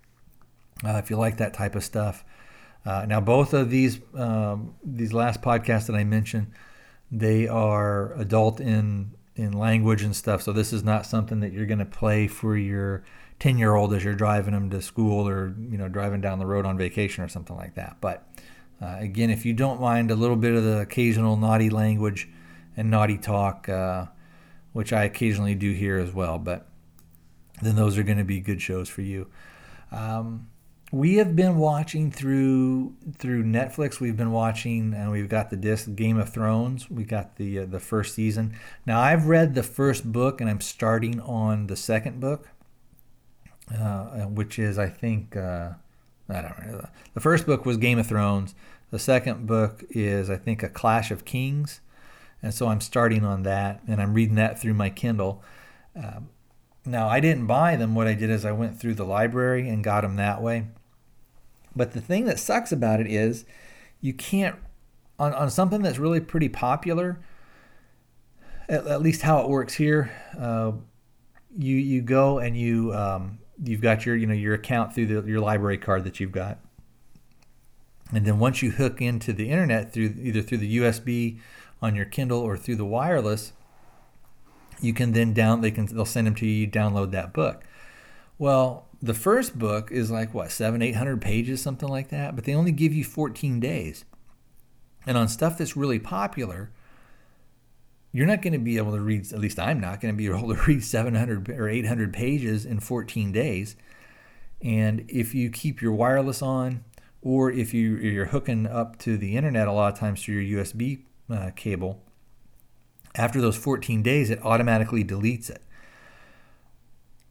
Uh, 0.85 0.97
if 0.97 1.11
you 1.11 1.17
like 1.17 1.37
that 1.37 1.55
type 1.55 1.75
of 1.75 1.85
stuff. 1.85 2.25
Uh, 2.87 3.05
now, 3.07 3.21
both 3.21 3.53
of 3.53 3.71
these 3.71 4.01
um, 4.15 4.75
these 4.83 5.13
last 5.13 5.43
podcasts 5.43 5.87
that 5.87 5.95
I 5.95 6.05
mentioned, 6.05 6.51
they 7.11 7.47
are 7.47 8.15
adult 8.15 8.61
in 8.61 9.13
in 9.37 9.53
language 9.53 10.03
and 10.03 10.17
stuff. 10.17 10.43
So 10.43 10.53
this 10.53 10.73
is 10.73 10.83
not 10.83 11.07
something 11.07 11.41
that 11.41 11.53
you're 11.53 11.67
going 11.67 11.79
to 11.79 11.85
play 11.85 12.27
for 12.27 12.57
your 12.57 13.05
10 13.39 13.59
year 13.59 13.75
old 13.75 13.95
as 13.95 14.05
you're 14.05 14.15
driving 14.15 14.53
them 14.53 14.71
to 14.71 14.83
school 14.83 15.29
or 15.29 15.55
you 15.59 15.79
know 15.79 15.89
driving 15.89 16.21
down 16.21 16.39
the 16.39 16.47
road 16.47 16.67
on 16.67 16.77
vacation 16.79 17.23
or 17.23 17.29
something 17.29 17.57
like 17.57 17.75
that. 17.75 17.97
But 18.01 18.27
uh, 18.81 18.97
again, 18.99 19.31
if 19.31 19.45
you 19.45 19.53
don't 19.53 19.81
mind 19.81 20.11
a 20.11 20.15
little 20.15 20.37
bit 20.37 20.55
of 20.55 20.65
the 20.65 20.81
occasional 20.81 21.37
naughty 21.37 21.69
language 21.69 22.29
and 22.77 22.91
naughty 22.91 23.19
talk, 23.19 23.69
uh, 23.69 24.07
which 24.73 24.93
I 24.93 25.05
occasionally 25.05 25.55
do 25.55 25.73
here 25.73 25.99
as 25.99 26.13
well, 26.13 26.39
but 26.39 26.67
then 27.63 27.77
those 27.77 27.99
are 27.99 28.03
going 28.03 28.19
to 28.19 28.25
be 28.25 28.41
good 28.41 28.63
shows 28.63 28.89
for 28.89 29.03
you. 29.03 29.27
Um, 29.91 30.49
we 30.93 31.17
have 31.17 31.37
been 31.37 31.57
watching 31.57 32.11
through 32.11 32.95
through 33.17 33.45
Netflix. 33.45 34.01
We've 34.01 34.17
been 34.17 34.33
watching, 34.33 34.93
and 34.93 35.11
we've 35.11 35.29
got 35.29 35.51
the 35.51 35.57
disc 35.57 35.95
Game 35.95 36.19
of 36.19 36.33
Thrones. 36.33 36.91
We 36.91 37.05
got 37.05 37.37
the 37.37 37.61
uh, 37.61 37.67
the 37.67 37.79
first 37.79 38.15
season. 38.15 38.57
Now 38.87 39.01
I've 39.01 39.27
read 39.27 39.55
the 39.55 39.63
first 39.63 40.11
book, 40.11 40.41
and 40.41 40.51
I'm 40.51 40.61
starting 40.61 41.21
on 41.21 41.69
the 41.69 41.77
second 41.77 42.19
book, 42.19 42.49
uh, 43.73 44.23
which 44.27 44.59
is 44.59 44.79
I 44.79 44.89
think 44.89 45.37
uh, 45.37 45.71
I 46.29 46.43
don't 46.43 46.67
know. 46.67 46.89
The 47.15 47.21
first 47.21 47.47
book 47.47 47.65
was 47.65 47.77
Game 47.77 47.99
of 47.99 48.09
Thrones. 48.09 48.55
The 48.91 48.99
second 48.99 49.47
book 49.47 49.85
is 49.91 50.29
I 50.29 50.37
think 50.37 50.65
a 50.65 50.69
Clash 50.69 51.13
of 51.13 51.25
Kings, 51.25 51.81
and 52.43 52.55
so 52.55 52.69
I'm 52.69 52.81
starting 52.81 53.25
on 53.25 53.43
that, 53.45 53.81
and 53.87 54.01
I'm 54.01 54.15
reading 54.15 54.37
that 54.37 54.61
through 54.61 54.75
my 54.75 54.91
Kindle. 54.91 55.43
Um, 55.97 56.31
now 56.85 57.09
I 57.09 57.21
didn't 57.21 57.47
buy 57.47 57.77
them. 57.77 57.95
What 57.95 58.07
I 58.07 58.15
did 58.15 58.31
is 58.31 58.45
I 58.45 58.53
went 58.53 58.79
through 58.81 58.95
the 58.95 59.05
library 59.05 59.69
and 59.69 59.85
got 59.85 60.03
them 60.03 60.17
that 60.17 60.41
way 60.41 60.67
but 61.75 61.93
the 61.93 62.01
thing 62.01 62.25
that 62.27 62.39
sucks 62.39 62.73
about 62.73 63.01
it 63.01 63.07
is 63.07 63.45
you 64.01 64.13
can't, 64.13 64.57
on, 65.19 65.33
on 65.35 65.51
something 65.51 65.83
that's 65.83 65.99
really 65.99 66.21
pretty 66.21 66.49
popular, 66.49 67.21
at, 68.69 68.87
at 68.87 69.03
least 69.03 69.23
how 69.23 69.41
it 69.41 69.49
works 69.49 69.75
here, 69.75 70.11
uh, 70.39 70.73
you, 71.57 71.77
you 71.77 72.03
go 72.03 72.39
and 72.39 72.57
you, 72.57 72.95
um, 72.95 73.39
you've 73.63 73.81
got 73.81 74.07
your, 74.07 74.17
you 74.17 74.27
know, 74.27 74.35
your 74.35 74.55
account 74.55 74.95
through 74.95 75.07
the, 75.07 75.29
your 75.29 75.41
library 75.41 75.79
card 75.79 76.05
that 76.05 76.21
you've 76.21 76.33
got. 76.33 76.59
And 78.13 78.27
then 78.27 78.41
once 78.41 78.63
you 78.63 78.73
hook 78.73 79.01
into 79.01 79.33
the 79.33 79.51
internet 79.51 79.93
through 79.93 80.17
either 80.21 80.43
through 80.43 80.59
the 80.59 80.79
USB 80.79 81.39
on 81.83 81.95
your 81.95 82.05
Kindle 82.05 82.41
or 82.41 82.57
through 82.57 82.77
the 82.77 82.85
wireless, 82.85 83.53
you 84.81 84.93
can 84.93 85.13
then 85.13 85.33
down 85.33 85.61
they 85.61 85.71
can 85.71 85.87
they'll 85.87 86.05
send 86.05 86.27
them 86.27 86.35
to 86.37 86.47
you. 86.47 86.67
Download 86.67 87.11
that 87.11 87.33
book. 87.33 87.65
Well, 88.39 88.87
the 89.03 89.15
first 89.15 89.59
book 89.59 89.91
is 89.91 90.11
like 90.11 90.33
what 90.35 90.51
seven 90.51 90.83
eight 90.83 90.97
hundred 90.97 91.21
pages 91.21 91.63
something 91.63 91.89
like 91.89 92.09
that, 92.09 92.35
but 92.35 92.45
they 92.45 92.55
only 92.55 92.73
give 92.73 92.93
you 92.93 93.05
14 93.05 93.61
days. 93.61 94.05
And 95.07 95.17
on 95.17 95.29
stuff 95.29 95.57
that's 95.59 95.77
really 95.77 95.99
popular, 95.99 96.71
you're 98.13 98.27
not 98.27 98.43
going 98.43 98.53
to 98.53 98.59
be 98.59 98.77
able 98.77 98.93
to 98.93 99.01
read, 99.01 99.33
at 99.33 99.39
least 99.39 99.59
I'm 99.59 99.81
not 99.81 100.01
going 100.01 100.13
to 100.15 100.19
be 100.19 100.27
able 100.27 100.55
to 100.55 100.61
read 100.67 100.85
700 100.85 101.49
or 101.51 101.69
800 101.69 102.13
pages 102.13 102.67
in 102.67 102.81
14 102.81 103.33
days. 103.33 103.77
And 104.63 105.07
if 105.09 105.35
you 105.35 105.49
keep 105.49 105.81
your 105.81 105.93
wireless 105.93 106.43
on, 106.43 106.85
or 107.23 107.51
if 107.51 107.73
you, 107.73 107.97
you're 107.97 108.27
hooking 108.27 108.67
up 108.67 108.99
to 108.99 109.17
the 109.17 109.37
internet 109.37 109.69
a 109.69 109.73
lot 109.73 109.93
of 109.93 109.99
times 109.99 110.23
through 110.23 110.37
your 110.37 110.65
USB 110.65 111.03
uh, 111.31 111.51
cable, 111.57 112.03
after 113.15 113.41
those 113.41 113.57
14 113.57 114.03
days, 114.03 114.31
it 114.31 114.43
automatically 114.45 115.05
deletes 115.05 115.51
it. 115.51 115.63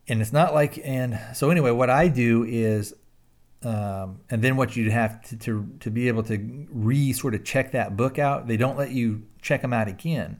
And 0.07 0.21
it's 0.21 0.33
not 0.33 0.53
like, 0.53 0.79
and 0.83 1.19
so 1.33 1.51
anyway, 1.51 1.71
what 1.71 1.89
I 1.89 2.07
do 2.07 2.43
is, 2.43 2.95
um, 3.63 4.21
and 4.29 4.41
then 4.41 4.55
what 4.55 4.75
you'd 4.75 4.91
have 4.91 5.21
to, 5.29 5.37
to, 5.37 5.69
to 5.81 5.91
be 5.91 6.07
able 6.07 6.23
to 6.23 6.67
re 6.71 7.13
sort 7.13 7.35
of 7.35 7.43
check 7.43 7.71
that 7.71 7.95
book 7.95 8.17
out, 8.17 8.47
they 8.47 8.57
don't 8.57 8.77
let 8.77 8.91
you 8.91 9.23
check 9.41 9.61
them 9.61 9.73
out 9.73 9.87
again. 9.87 10.39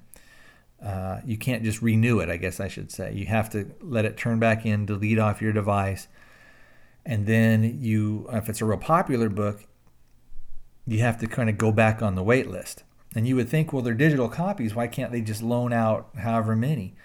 Uh, 0.84 1.20
you 1.26 1.38
can't 1.38 1.64
just 1.64 1.82
renew 1.82 2.20
it, 2.20 2.30
I 2.30 2.38
guess 2.38 2.60
I 2.60 2.68
should 2.68 2.92
say. 2.92 3.14
You 3.14 3.26
have 3.26 3.50
to 3.52 3.72
let 3.82 4.06
it 4.06 4.18
turn 4.18 4.40
back 4.40 4.66
in, 4.66 4.86
delete 4.86 5.20
off 5.20 5.42
your 5.42 5.52
device, 5.52 6.08
and 7.06 7.26
then 7.26 7.80
you, 7.82 8.28
if 8.32 8.50
it's 8.50 8.62
a 8.62 8.66
real 8.66 8.78
popular 8.78 9.30
book, 9.30 9.66
you 10.88 11.00
have 11.00 11.20
to 11.20 11.28
kind 11.28 11.50
of 11.50 11.58
go 11.58 11.72
back 11.72 12.02
on 12.02 12.16
the 12.16 12.24
wait 12.24 12.50
list. 12.50 12.84
And 13.16 13.28
you 13.28 13.36
would 13.36 13.50
think, 13.50 13.74
well, 13.74 13.82
they're 13.82 13.94
digital 13.94 14.30
copies. 14.30 14.76
Why 14.76 14.88
can't 14.88 15.12
they 15.12 15.22
just 15.22 15.42
loan 15.42 15.74
out 15.74 16.10
however 16.18 16.56
many? 16.56 16.96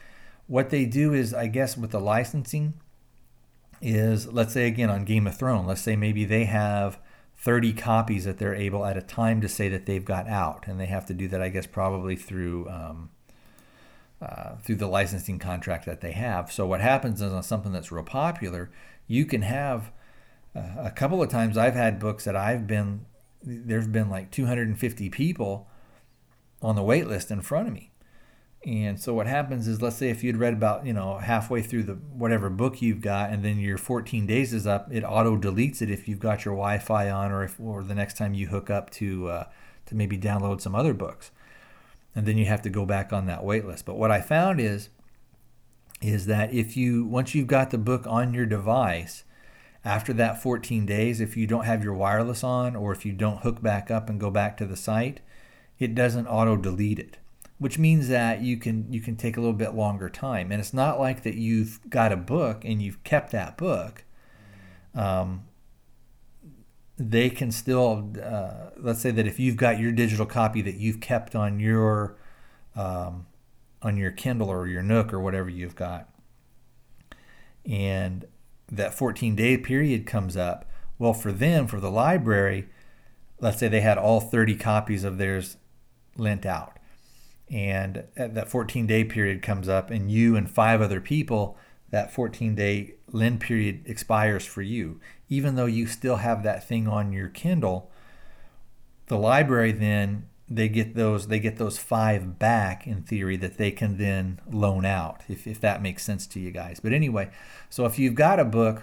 What 0.46 0.70
they 0.70 0.84
do 0.84 1.14
is, 1.14 1.32
I 1.32 1.46
guess, 1.46 1.76
with 1.76 1.92
the 1.92 2.00
licensing, 2.00 2.74
is 3.80 4.26
let's 4.32 4.52
say 4.52 4.66
again 4.66 4.90
on 4.90 5.04
Game 5.04 5.26
of 5.26 5.36
Thrones, 5.36 5.66
let's 5.66 5.80
say 5.80 5.96
maybe 5.96 6.24
they 6.24 6.44
have 6.44 6.98
30 7.36 7.72
copies 7.72 8.24
that 8.24 8.38
they're 8.38 8.54
able 8.54 8.84
at 8.84 8.96
a 8.96 9.02
time 9.02 9.40
to 9.40 9.48
say 9.48 9.68
that 9.68 9.86
they've 9.86 10.04
got 10.04 10.28
out. 10.28 10.66
And 10.66 10.78
they 10.78 10.86
have 10.86 11.06
to 11.06 11.14
do 11.14 11.26
that, 11.28 11.40
I 11.40 11.48
guess, 11.48 11.66
probably 11.66 12.16
through. 12.16 12.68
Um, 12.68 13.10
uh, 14.22 14.56
through 14.62 14.76
the 14.76 14.86
licensing 14.86 15.38
contract 15.38 15.84
that 15.84 16.00
they 16.00 16.12
have. 16.12 16.50
So 16.50 16.64
what 16.64 16.80
happens 16.80 17.20
is 17.20 17.30
on 17.30 17.42
something 17.42 17.72
that's 17.72 17.92
real 17.92 18.04
popular, 18.04 18.70
you 19.06 19.26
can 19.26 19.42
have 19.42 19.90
uh, 20.56 20.62
a 20.78 20.90
couple 20.90 21.22
of 21.22 21.28
times 21.28 21.58
I've 21.58 21.74
had 21.74 21.98
books 21.98 22.24
that 22.24 22.36
I've 22.36 22.66
been 22.66 23.04
there's 23.42 23.86
been 23.86 24.08
like 24.08 24.30
250 24.30 25.10
people 25.10 25.68
on 26.64 26.76
the 26.76 26.82
wait 26.82 27.06
list 27.06 27.30
in 27.30 27.42
front 27.42 27.68
of 27.68 27.74
me. 27.74 27.90
And 28.66 28.98
so 28.98 29.12
what 29.12 29.26
happens 29.26 29.68
is 29.68 29.82
let's 29.82 29.96
say 29.96 30.08
if 30.08 30.24
you'd 30.24 30.38
read 30.38 30.54
about, 30.54 30.86
you 30.86 30.94
know, 30.94 31.18
halfway 31.18 31.60
through 31.60 31.82
the 31.82 31.94
whatever 31.94 32.48
book 32.48 32.80
you've 32.80 33.02
got 33.02 33.30
and 33.30 33.44
then 33.44 33.58
your 33.58 33.76
14 33.76 34.26
days 34.26 34.54
is 34.54 34.66
up, 34.66 34.88
it 34.90 35.04
auto 35.04 35.36
deletes 35.36 35.82
it 35.82 35.90
if 35.90 36.08
you've 36.08 36.18
got 36.18 36.46
your 36.46 36.54
Wi-Fi 36.54 37.10
on 37.10 37.30
or 37.30 37.44
if 37.44 37.60
or 37.60 37.82
the 37.82 37.94
next 37.94 38.16
time 38.16 38.32
you 38.32 38.46
hook 38.46 38.70
up 38.70 38.88
to 38.92 39.28
uh, 39.28 39.44
to 39.86 39.94
maybe 39.94 40.16
download 40.16 40.62
some 40.62 40.74
other 40.74 40.94
books. 40.94 41.30
And 42.14 42.26
then 42.26 42.38
you 42.38 42.46
have 42.46 42.62
to 42.62 42.70
go 42.70 42.86
back 42.86 43.12
on 43.12 43.26
that 43.26 43.44
wait 43.44 43.66
list. 43.66 43.84
But 43.84 43.98
what 43.98 44.10
I 44.10 44.22
found 44.22 44.60
is 44.60 44.88
is 46.00 46.26
that 46.26 46.54
if 46.54 46.74
you 46.76 47.04
once 47.04 47.34
you've 47.34 47.46
got 47.46 47.70
the 47.70 47.78
book 47.78 48.06
on 48.06 48.32
your 48.32 48.46
device, 48.46 49.24
after 49.84 50.14
that 50.14 50.42
14 50.42 50.86
days, 50.86 51.20
if 51.20 51.36
you 51.36 51.46
don't 51.46 51.66
have 51.66 51.84
your 51.84 51.92
wireless 51.92 52.42
on 52.42 52.74
or 52.74 52.92
if 52.92 53.04
you 53.04 53.12
don't 53.12 53.42
hook 53.42 53.60
back 53.60 53.90
up 53.90 54.08
and 54.08 54.18
go 54.18 54.30
back 54.30 54.56
to 54.56 54.64
the 54.64 54.76
site, 54.76 55.20
it 55.78 55.94
doesn't 55.94 56.26
auto 56.26 56.56
delete 56.56 56.98
it, 56.98 57.18
which 57.58 57.78
means 57.78 58.08
that 58.08 58.40
you 58.40 58.56
can 58.56 58.92
you 58.92 59.00
can 59.00 59.16
take 59.16 59.36
a 59.36 59.40
little 59.40 59.54
bit 59.54 59.74
longer 59.74 60.08
time. 60.08 60.52
And 60.52 60.60
it's 60.60 60.74
not 60.74 61.00
like 61.00 61.22
that 61.22 61.34
you've 61.34 61.80
got 61.88 62.12
a 62.12 62.16
book 62.16 62.64
and 62.64 62.80
you've 62.80 63.02
kept 63.04 63.32
that 63.32 63.56
book. 63.56 64.04
Um, 64.94 65.44
they 66.96 67.28
can 67.28 67.50
still 67.50 68.12
uh, 68.22 68.70
let's 68.76 69.00
say 69.00 69.10
that 69.10 69.26
if 69.26 69.40
you've 69.40 69.56
got 69.56 69.80
your 69.80 69.92
digital 69.92 70.26
copy 70.26 70.62
that 70.62 70.76
you've 70.76 71.00
kept 71.00 71.34
on 71.34 71.58
your 71.58 72.16
um, 72.76 73.26
on 73.82 73.96
your 73.96 74.10
Kindle 74.10 74.48
or 74.48 74.66
your 74.66 74.82
Nook 74.82 75.12
or 75.12 75.20
whatever 75.20 75.48
you've 75.48 75.76
got, 75.76 76.08
and 77.66 78.26
that 78.70 78.94
14 78.94 79.34
day 79.34 79.56
period 79.56 80.06
comes 80.06 80.36
up. 80.36 80.70
Well, 80.98 81.12
for 81.12 81.32
them, 81.32 81.66
for 81.66 81.80
the 81.80 81.90
library, 81.90 82.68
let's 83.40 83.58
say 83.58 83.68
they 83.68 83.80
had 83.80 83.98
all 83.98 84.20
30 84.20 84.54
copies 84.56 85.04
of 85.04 85.18
theirs 85.18 85.56
lent 86.16 86.46
out, 86.46 86.78
and 87.50 88.04
that 88.16 88.48
14 88.48 88.86
day 88.86 89.04
period 89.04 89.42
comes 89.42 89.68
up, 89.68 89.90
and 89.90 90.10
you 90.10 90.36
and 90.36 90.50
five 90.50 90.80
other 90.80 91.00
people, 91.00 91.56
that 91.90 92.12
14 92.12 92.54
day 92.54 92.94
lend 93.12 93.40
period 93.40 93.82
expires 93.86 94.44
for 94.44 94.62
you. 94.62 95.00
Even 95.28 95.54
though 95.54 95.66
you 95.66 95.86
still 95.86 96.16
have 96.16 96.42
that 96.42 96.66
thing 96.66 96.86
on 96.86 97.12
your 97.12 97.28
Kindle, 97.28 97.90
the 99.06 99.18
library 99.18 99.72
then 99.72 100.28
they 100.48 100.68
get 100.68 100.94
those 100.94 101.28
they 101.28 101.38
get 101.38 101.56
those 101.56 101.78
five 101.78 102.38
back 102.38 102.86
in 102.86 103.02
theory 103.02 103.36
that 103.36 103.56
they 103.56 103.70
can 103.70 103.96
then 103.96 104.40
loan 104.50 104.84
out 104.84 105.22
if, 105.28 105.46
if 105.46 105.60
that 105.60 105.82
makes 105.82 106.02
sense 106.02 106.26
to 106.26 106.38
you 106.38 106.50
guys 106.50 106.80
but 106.80 106.92
anyway 106.92 107.30
so 107.70 107.86
if 107.86 107.98
you've 107.98 108.14
got 108.14 108.38
a 108.38 108.44
book 108.44 108.82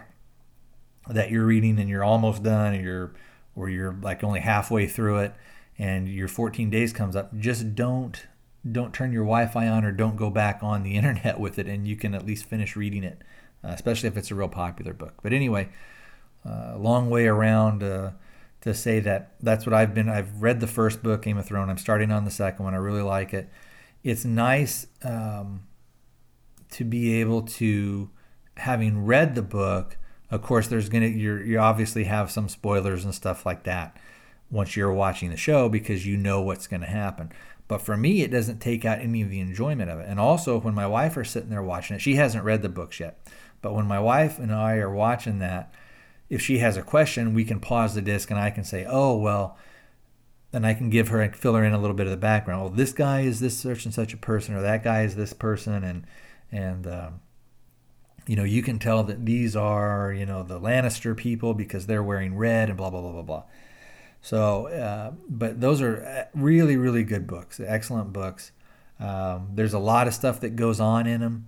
that 1.08 1.30
you're 1.30 1.46
reading 1.46 1.80
and 1.80 1.90
you're 1.90 2.04
almost 2.04 2.44
done 2.44 2.74
or 2.74 2.82
you're 2.82 3.14
or 3.56 3.70
you're 3.70 3.96
like 4.02 4.24
only 4.24 4.40
halfway 4.40 4.88
through 4.88 5.20
it 5.20 5.34
and 5.82 6.08
your 6.08 6.28
14 6.28 6.70
days 6.70 6.94
comes 6.94 7.16
up 7.16 7.36
just 7.38 7.76
don't 7.76 8.28
don't 8.72 8.94
turn 8.94 9.12
your 9.12 9.24
wi-fi 9.24 9.68
on 9.68 9.84
or 9.84 9.92
don't 9.92 10.16
go 10.16 10.30
back 10.30 10.60
on 10.62 10.84
the 10.84 10.96
internet 10.96 11.40
with 11.40 11.58
it 11.58 11.68
and 11.68 11.88
you 11.88 11.96
can 11.96 12.14
at 12.14 12.26
least 12.26 12.46
finish 12.46 12.76
reading 12.76 13.04
it 13.04 13.22
uh, 13.64 13.70
especially 13.70 14.08
if 14.08 14.16
it's 14.16 14.32
a 14.32 14.36
real 14.36 14.48
popular 14.48 14.94
book 14.94 15.16
but 15.24 15.34
anyway 15.34 15.68
uh, 16.46 16.76
long 16.78 17.10
way 17.10 17.28
around 17.28 17.84
uh, 17.84 18.12
to 18.62 18.74
say 18.74 19.00
that 19.00 19.34
that's 19.42 19.66
what 19.66 19.74
I've 19.74 19.94
been. 19.94 20.08
I've 20.08 20.42
read 20.42 20.60
the 20.60 20.68
first 20.68 21.04
book, 21.04 21.24
Game 21.24 21.38
of 21.38 21.46
Thrones. 21.46 21.70
I'm 21.70 21.78
starting 21.78 22.12
on 22.12 22.26
the 22.26 22.32
second 22.32 22.64
one. 22.64 22.74
I 22.74 22.78
really 22.78 23.02
like 23.02 23.34
it. 23.34 23.50
It's 24.04 24.24
nice 24.24 24.88
um, 25.04 25.64
to 26.72 26.84
be 26.84 27.20
able 27.20 27.44
to, 27.44 28.10
having 28.58 29.06
read 29.06 29.36
the 29.36 29.42
book. 29.42 29.98
Of 30.30 30.42
course, 30.42 30.68
there's 30.68 30.90
gonna 30.90 31.08
you 31.08 31.36
you 31.38 31.60
obviously 31.60 32.06
have 32.06 32.32
some 32.32 32.48
spoilers 32.48 33.04
and 33.04 33.14
stuff 33.14 33.46
like 33.46 33.64
that 33.64 33.98
once 34.52 34.76
you're 34.76 34.94
watching 34.94 35.30
the 35.30 35.38
show 35.38 35.70
because 35.70 36.06
you 36.06 36.18
know 36.18 36.42
what's 36.42 36.68
going 36.68 36.82
to 36.82 36.88
happen. 36.88 37.32
But 37.68 37.82
for 37.82 37.96
me, 37.96 38.22
it 38.22 38.32
doesn't 38.32 38.60
take 38.60 38.84
out 38.84 39.00
any 39.00 39.22
of 39.22 39.30
the 39.30 39.40
enjoyment 39.40 39.90
of 39.90 40.00
it. 40.00 40.08
And 40.10 40.20
also, 40.20 40.60
when 40.60 40.76
my 40.76 40.86
wife 40.86 41.16
are 41.16 41.24
sitting 41.24 41.50
there 41.50 41.64
watching 41.64 41.96
it, 41.96 42.02
she 42.02 42.16
hasn't 42.16 42.44
read 42.44 42.62
the 42.62 42.70
books 42.70 43.00
yet. 43.00 43.26
But 43.62 43.74
when 43.74 43.86
my 43.86 44.00
wife 44.00 44.40
and 44.40 44.54
I 44.54 44.76
are 44.76 44.94
watching 44.94 45.40
that, 45.40 45.74
if 46.30 46.42
she 46.42 46.58
has 46.58 46.76
a 46.76 46.82
question, 46.82 47.34
we 47.34 47.46
can 47.46 47.60
pause 47.60 47.96
the 47.96 48.02
disc 48.02 48.30
and 48.30 48.40
I 48.40 48.50
can 48.50 48.64
say, 48.64 48.86
oh, 48.88 49.16
well, 49.18 49.58
and 50.54 50.66
I 50.66 50.74
can 50.74 50.90
give 50.90 51.10
her 51.10 51.22
and 51.22 51.36
fill 51.36 51.56
her 51.56 51.64
in 51.64 51.74
a 51.74 51.80
little 51.80 51.96
bit 51.96 52.08
of 52.08 52.12
the 52.12 52.18
background. 52.18 52.62
Well, 52.62 52.72
this 52.72 52.92
guy 52.92 53.22
is 53.22 53.40
this 53.40 53.58
such 53.58 53.86
and 53.86 53.94
such 53.94 54.14
a 54.14 54.18
person, 54.18 54.56
or 54.56 54.62
that 54.62 54.84
guy 54.84 55.04
is 55.04 55.16
this 55.16 55.34
person, 55.34 55.84
and 55.84 56.06
and 56.52 56.88
um, 56.88 57.22
you 58.28 58.36
know 58.36 58.44
you 58.44 58.62
can 58.62 58.80
tell 58.80 59.04
that 59.04 59.26
these 59.26 59.56
are 59.56 60.12
you 60.12 60.26
know 60.26 60.44
the 60.44 60.60
Lannister 60.60 61.16
people 61.16 61.54
because 61.54 61.86
they're 61.86 62.04
wearing 62.04 62.36
red 62.36 62.68
and 62.70 62.78
blah 62.78 62.90
blah 62.90 63.02
blah 63.02 63.12
blah 63.12 63.22
blah. 63.22 63.44
So, 64.22 64.68
uh, 64.68 65.12
but 65.28 65.60
those 65.62 65.82
are 65.82 66.04
uh, 66.04 66.24
really 66.34 66.78
really 66.78 67.04
good 67.04 67.28
books, 67.28 67.60
excellent 67.60 68.14
books. 68.14 68.52
Um, 69.00 69.50
there's 69.56 69.74
a 69.74 69.80
lot 69.80 70.08
of 70.08 70.14
stuff 70.14 70.40
that 70.42 70.56
goes 70.56 70.80
on 70.80 71.08
in 71.08 71.22
them 71.22 71.48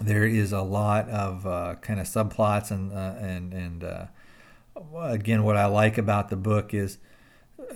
there 0.00 0.24
is 0.24 0.52
a 0.52 0.62
lot 0.62 1.08
of 1.08 1.46
uh, 1.46 1.76
kind 1.80 2.00
of 2.00 2.06
subplots 2.06 2.70
and 2.70 2.92
uh, 2.92 3.14
and 3.18 3.52
and 3.52 3.84
uh, 3.84 4.06
again 4.98 5.44
what 5.44 5.56
I 5.56 5.66
like 5.66 5.98
about 5.98 6.28
the 6.28 6.36
book 6.36 6.74
is 6.74 6.98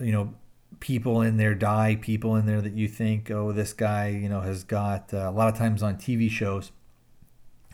you 0.01 0.13
know 0.13 0.35
people 0.81 1.23
in 1.23 1.37
there 1.37 1.55
die 1.55 1.97
people 2.01 2.37
in 2.37 2.47
there 2.47 2.61
that 2.61 2.73
you 2.73 2.89
think 2.89 3.31
oh 3.31 3.53
this 3.53 3.73
guy 3.73 4.09
you 4.09 4.29
know 4.29 4.41
has 4.41 4.65
got 4.65 5.13
uh, 5.13 5.29
a 5.29 5.31
lot 5.31 5.49
of 5.49 5.59
times 5.59 5.83
on 5.83 5.97
TV 5.97 6.31
shows 6.31 6.73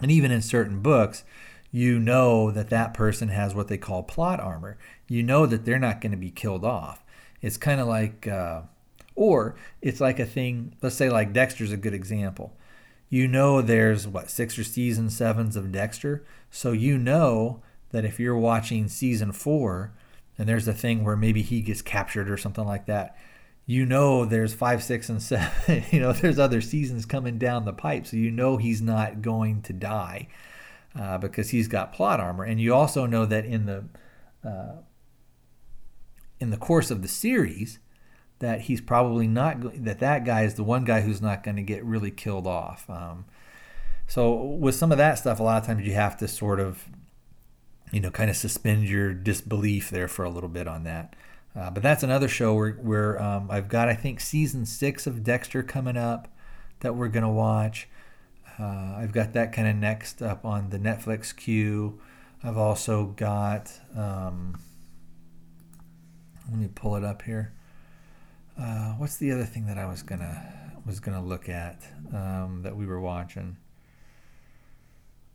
and 0.00 0.10
even 0.10 0.30
in 0.30 0.42
certain 0.42 0.80
books 0.80 1.24
you 1.74 1.98
know 1.98 2.50
that 2.50 2.68
that 2.68 2.92
person 2.92 3.28
has 3.28 3.54
what 3.54 3.68
they 3.68 3.78
call 3.78 4.02
plot 4.02 4.38
armor. 4.38 4.76
You 5.08 5.22
know 5.22 5.46
that 5.46 5.64
they're 5.64 5.78
not 5.78 6.02
going 6.02 6.12
to 6.12 6.18
be 6.18 6.30
killed 6.30 6.64
off. 6.64 7.02
It's 7.40 7.56
kind 7.56 7.80
of 7.80 7.88
like 7.88 8.28
uh, 8.28 8.62
or 9.16 9.56
it's 9.80 10.00
like 10.00 10.20
a 10.20 10.26
thing 10.26 10.76
let's 10.82 10.94
say 10.94 11.08
like 11.08 11.32
Dexter's 11.32 11.72
a 11.72 11.78
good 11.78 11.94
example. 11.94 12.54
You 13.08 13.26
know 13.26 13.62
there's 13.62 14.06
what 14.06 14.30
six 14.30 14.58
or 14.58 14.64
season 14.64 15.10
sevens 15.10 15.56
of 15.56 15.72
Dexter, 15.72 16.24
so 16.50 16.72
you 16.72 16.98
know 16.98 17.62
that 17.90 18.04
if 18.04 18.20
you're 18.20 18.38
watching 18.38 18.88
season 18.88 19.32
four 19.32 19.92
and 20.38 20.48
there's 20.48 20.68
a 20.68 20.74
thing 20.74 21.04
where 21.04 21.16
maybe 21.16 21.42
he 21.42 21.60
gets 21.60 21.82
captured 21.82 22.30
or 22.30 22.36
something 22.36 22.64
like 22.64 22.86
that, 22.86 23.16
you 23.64 23.86
know 23.86 24.26
there's 24.26 24.52
five, 24.52 24.82
six, 24.82 25.08
and 25.08 25.22
seven. 25.22 25.84
you 25.90 26.00
know 26.00 26.12
there's 26.12 26.38
other 26.38 26.60
seasons 26.60 27.06
coming 27.06 27.38
down 27.38 27.64
the 27.64 27.72
pipe, 27.72 28.06
so 28.06 28.18
you 28.18 28.30
know 28.30 28.58
he's 28.58 28.82
not 28.82 29.22
going 29.22 29.62
to 29.62 29.72
die 29.72 30.28
uh, 30.98 31.18
because 31.18 31.50
he's 31.50 31.68
got 31.68 31.92
plot 31.92 32.20
armor, 32.20 32.44
and 32.44 32.60
you 32.60 32.74
also 32.74 33.06
know 33.06 33.26
that 33.26 33.44
in 33.44 33.66
the 33.66 33.84
uh, 34.48 34.82
in 36.40 36.50
the 36.50 36.56
course 36.56 36.90
of 36.90 37.02
the 37.02 37.08
series 37.08 37.78
that 38.40 38.62
he's 38.62 38.80
probably 38.80 39.28
not 39.28 39.84
that 39.84 40.00
that 40.00 40.24
guy 40.24 40.42
is 40.42 40.54
the 40.54 40.64
one 40.64 40.84
guy 40.84 41.00
who's 41.00 41.22
not 41.22 41.44
going 41.44 41.56
to 41.56 41.62
get 41.62 41.84
really 41.84 42.10
killed 42.10 42.46
off. 42.46 42.90
Um, 42.90 43.24
so 44.08 44.34
with 44.34 44.74
some 44.74 44.90
of 44.92 44.98
that 44.98 45.18
stuff, 45.18 45.38
a 45.40 45.42
lot 45.42 45.62
of 45.62 45.66
times 45.66 45.86
you 45.86 45.94
have 45.94 46.16
to 46.18 46.28
sort 46.28 46.58
of, 46.60 46.88
you 47.92 48.00
know, 48.00 48.10
kind 48.10 48.28
of 48.28 48.36
suspend 48.36 48.88
your 48.88 49.14
disbelief 49.14 49.88
there 49.88 50.08
for 50.08 50.24
a 50.24 50.28
little 50.28 50.48
bit 50.48 50.66
on 50.66 50.82
that. 50.84 51.14
Uh, 51.54 51.70
but 51.70 51.82
that's 51.82 52.02
another 52.02 52.28
show 52.28 52.54
where, 52.54 52.72
where 52.72 53.22
um, 53.22 53.48
I've 53.50 53.68
got, 53.68 53.88
I 53.88 53.94
think, 53.94 54.20
season 54.20 54.66
six 54.66 55.06
of 55.06 55.22
Dexter 55.22 55.62
coming 55.62 55.96
up 55.96 56.28
that 56.80 56.96
we're 56.96 57.08
going 57.08 57.22
to 57.22 57.28
watch. 57.28 57.88
Uh, 58.62 58.94
I've 58.96 59.12
got 59.12 59.32
that 59.32 59.52
kind 59.52 59.66
of 59.66 59.74
next 59.74 60.22
up 60.22 60.44
on 60.44 60.70
the 60.70 60.78
Netflix 60.78 61.34
queue. 61.34 61.98
I've 62.44 62.56
also 62.56 63.06
got, 63.06 63.72
um, 63.96 64.60
let 66.48 66.60
me 66.60 66.68
pull 66.72 66.94
it 66.94 67.02
up 67.02 67.22
here. 67.22 67.52
Uh, 68.56 68.92
what's 68.92 69.16
the 69.16 69.32
other 69.32 69.44
thing 69.44 69.66
that 69.66 69.78
I 69.78 69.86
was 69.86 70.02
gonna 70.02 70.70
was 70.86 71.00
gonna 71.00 71.24
look 71.24 71.48
at 71.48 71.82
um, 72.12 72.60
that 72.62 72.76
we 72.76 72.86
were 72.86 73.00
watching? 73.00 73.56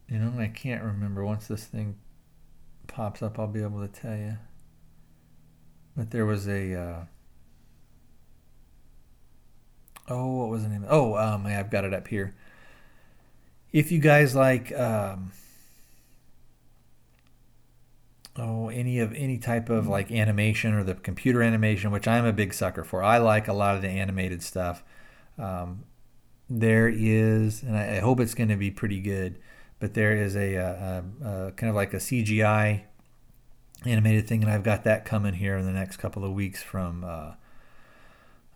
You 0.07 0.19
know, 0.19 0.39
I 0.39 0.47
can't 0.47 0.83
remember. 0.83 1.25
Once 1.25 1.47
this 1.47 1.65
thing 1.65 1.97
pops 2.87 3.21
up, 3.21 3.37
I'll 3.39 3.47
be 3.47 3.61
able 3.61 3.85
to 3.85 3.89
tell 3.89 4.15
you. 4.15 4.37
But 5.97 6.11
there 6.11 6.25
was 6.25 6.47
a. 6.47 6.73
Uh, 6.73 6.99
oh, 10.07 10.37
what 10.37 10.49
was 10.49 10.63
the 10.63 10.69
name? 10.69 10.85
Oh, 10.87 11.15
um, 11.15 11.45
I've 11.45 11.69
got 11.69 11.83
it 11.83 11.93
up 11.93 12.07
here. 12.07 12.33
If 13.77 13.91
you 13.91 13.99
guys 13.99 14.35
like. 14.35 14.71
Um, 14.77 15.31
oh 18.39 18.69
any 18.69 18.99
of 18.99 19.13
any 19.13 19.37
type 19.37 19.69
of 19.69 19.87
like 19.87 20.11
animation 20.11 20.73
or 20.73 20.83
the 20.83 20.93
computer 20.93 21.41
animation 21.41 21.89
which 21.89 22.07
i'm 22.07 22.25
a 22.25 22.33
big 22.33 22.53
sucker 22.53 22.83
for 22.83 23.03
i 23.03 23.17
like 23.17 23.47
a 23.47 23.53
lot 23.53 23.75
of 23.75 23.81
the 23.81 23.87
animated 23.87 24.43
stuff 24.43 24.83
um, 25.39 25.83
there 26.49 26.87
is 26.87 27.63
and 27.63 27.75
I, 27.75 27.97
I 27.97 27.99
hope 27.99 28.19
it's 28.19 28.33
going 28.33 28.49
to 28.49 28.55
be 28.55 28.71
pretty 28.71 28.99
good 28.99 29.39
but 29.79 29.93
there 29.93 30.15
is 30.15 30.35
a, 30.35 30.55
a, 30.55 31.03
a, 31.23 31.51
kind 31.53 31.69
of 31.69 31.75
like 31.75 31.93
a 31.93 31.97
cgi 31.97 32.83
animated 33.85 34.27
thing 34.27 34.43
and 34.43 34.51
i've 34.51 34.63
got 34.63 34.83
that 34.83 35.03
coming 35.05 35.33
here 35.33 35.57
in 35.57 35.65
the 35.65 35.71
next 35.71 35.97
couple 35.97 36.23
of 36.23 36.31
weeks 36.31 36.61
from 36.61 37.03
uh, 37.03 37.31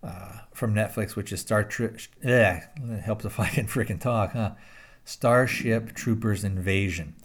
uh, 0.04 0.40
from 0.54 0.76
netflix 0.76 1.16
which 1.16 1.32
is 1.32 1.40
star 1.40 1.64
trek 1.64 2.08
yeah 2.24 2.66
helps 3.04 3.26
if 3.26 3.40
i 3.40 3.50
can 3.50 3.66
freaking 3.66 4.00
talk 4.00 4.34
huh 4.34 4.52
starship 5.04 5.94
troopers 5.94 6.44
invasion 6.44 7.16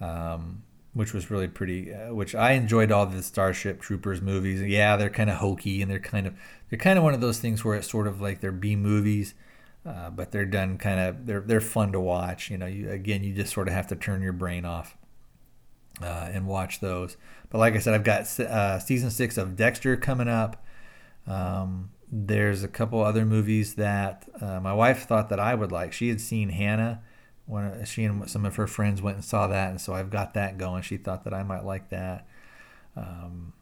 um, 0.00 0.62
which 0.92 1.12
was 1.12 1.30
really 1.30 1.48
pretty. 1.48 1.92
Uh, 1.92 2.14
which 2.14 2.34
I 2.34 2.52
enjoyed 2.52 2.92
all 2.92 3.06
the 3.06 3.22
Starship 3.22 3.80
Troopers 3.80 4.20
movies. 4.20 4.62
Yeah, 4.62 4.96
they're 4.96 5.10
kind 5.10 5.30
of 5.30 5.36
hokey 5.36 5.82
and 5.82 5.90
they're 5.90 5.98
kind 5.98 6.26
of 6.26 6.34
they're 6.70 6.78
kind 6.78 6.98
of 6.98 7.04
one 7.04 7.14
of 7.14 7.20
those 7.20 7.38
things 7.38 7.64
where 7.64 7.76
it's 7.76 7.90
sort 7.90 8.06
of 8.06 8.20
like 8.20 8.40
they're 8.40 8.52
B 8.52 8.76
movies, 8.76 9.34
uh, 9.84 10.10
but 10.10 10.30
they're 10.30 10.44
done 10.44 10.78
kind 10.78 11.00
of 11.00 11.26
they're 11.26 11.40
they're 11.40 11.60
fun 11.60 11.92
to 11.92 12.00
watch. 12.00 12.50
You 12.50 12.58
know, 12.58 12.66
you, 12.66 12.90
again, 12.90 13.24
you 13.24 13.34
just 13.34 13.52
sort 13.52 13.68
of 13.68 13.74
have 13.74 13.88
to 13.88 13.96
turn 13.96 14.22
your 14.22 14.32
brain 14.32 14.64
off 14.64 14.96
uh, 16.00 16.28
and 16.32 16.46
watch 16.46 16.80
those. 16.80 17.16
But 17.50 17.58
like 17.58 17.74
I 17.74 17.78
said, 17.78 17.94
I've 17.94 18.04
got 18.04 18.40
uh, 18.40 18.78
season 18.78 19.10
six 19.10 19.36
of 19.36 19.56
Dexter 19.56 19.96
coming 19.96 20.28
up. 20.28 20.64
Um, 21.26 21.90
there's 22.10 22.62
a 22.62 22.68
couple 22.68 23.02
other 23.02 23.24
movies 23.24 23.74
that 23.74 24.28
uh, 24.40 24.60
my 24.60 24.72
wife 24.72 25.06
thought 25.06 25.30
that 25.30 25.40
I 25.40 25.54
would 25.54 25.72
like. 25.72 25.92
She 25.92 26.08
had 26.08 26.20
seen 26.20 26.50
Hanna 26.50 27.02
when 27.46 27.84
she 27.84 28.04
and 28.04 28.28
some 28.28 28.44
of 28.44 28.56
her 28.56 28.66
friends 28.66 29.02
went 29.02 29.16
and 29.16 29.24
saw 29.24 29.46
that, 29.48 29.70
and 29.70 29.80
so 29.80 29.94
I've 29.94 30.10
got 30.10 30.34
that 30.34 30.56
going. 30.56 30.82
She 30.82 30.96
thought 30.96 31.24
that 31.24 31.34
I 31.34 31.42
might 31.42 31.64
like 31.64 31.90
that. 31.90 32.26
Um, 32.96 33.52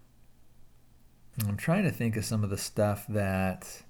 I'm 1.48 1.56
trying 1.56 1.84
to 1.84 1.90
think 1.90 2.16
of 2.16 2.24
some 2.24 2.44
of 2.44 2.50
the 2.50 2.58
stuff 2.58 3.06
that 3.08 3.82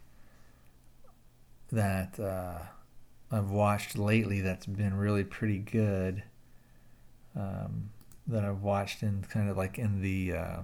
that 1.70 2.18
uh, 2.18 2.58
I've 3.30 3.50
watched 3.50 3.98
lately 3.98 4.40
that's 4.40 4.66
been 4.66 4.96
really 4.96 5.24
pretty 5.24 5.58
good. 5.58 6.22
Um, 7.34 7.90
that 8.26 8.44
I've 8.44 8.62
watched 8.62 9.02
in 9.02 9.24
kind 9.28 9.50
of 9.50 9.56
like 9.56 9.78
in 9.78 10.00
the 10.00 10.32
uh, 10.32 10.60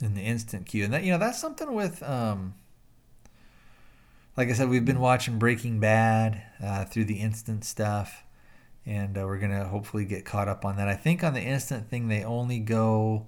in 0.00 0.14
the 0.14 0.22
instant 0.22 0.66
queue, 0.66 0.84
and 0.84 0.92
that 0.92 1.02
you 1.02 1.10
know 1.10 1.18
that's 1.18 1.40
something 1.40 1.72
with. 1.74 2.02
Um, 2.02 2.54
like 4.36 4.50
I 4.50 4.52
said, 4.52 4.68
we've 4.68 4.84
been 4.84 5.00
watching 5.00 5.38
Breaking 5.38 5.80
Bad 5.80 6.42
uh, 6.62 6.84
through 6.84 7.06
the 7.06 7.20
instant 7.20 7.64
stuff 7.64 8.22
and 8.86 9.18
uh, 9.18 9.22
we're 9.22 9.38
gonna 9.38 9.66
hopefully 9.66 10.04
get 10.04 10.24
caught 10.24 10.48
up 10.48 10.64
on 10.64 10.76
that. 10.76 10.88
I 10.88 10.94
think 10.94 11.24
on 11.24 11.34
the 11.34 11.40
instant 11.40 11.90
thing 11.90 12.08
they 12.08 12.22
only 12.22 12.60
go. 12.60 13.26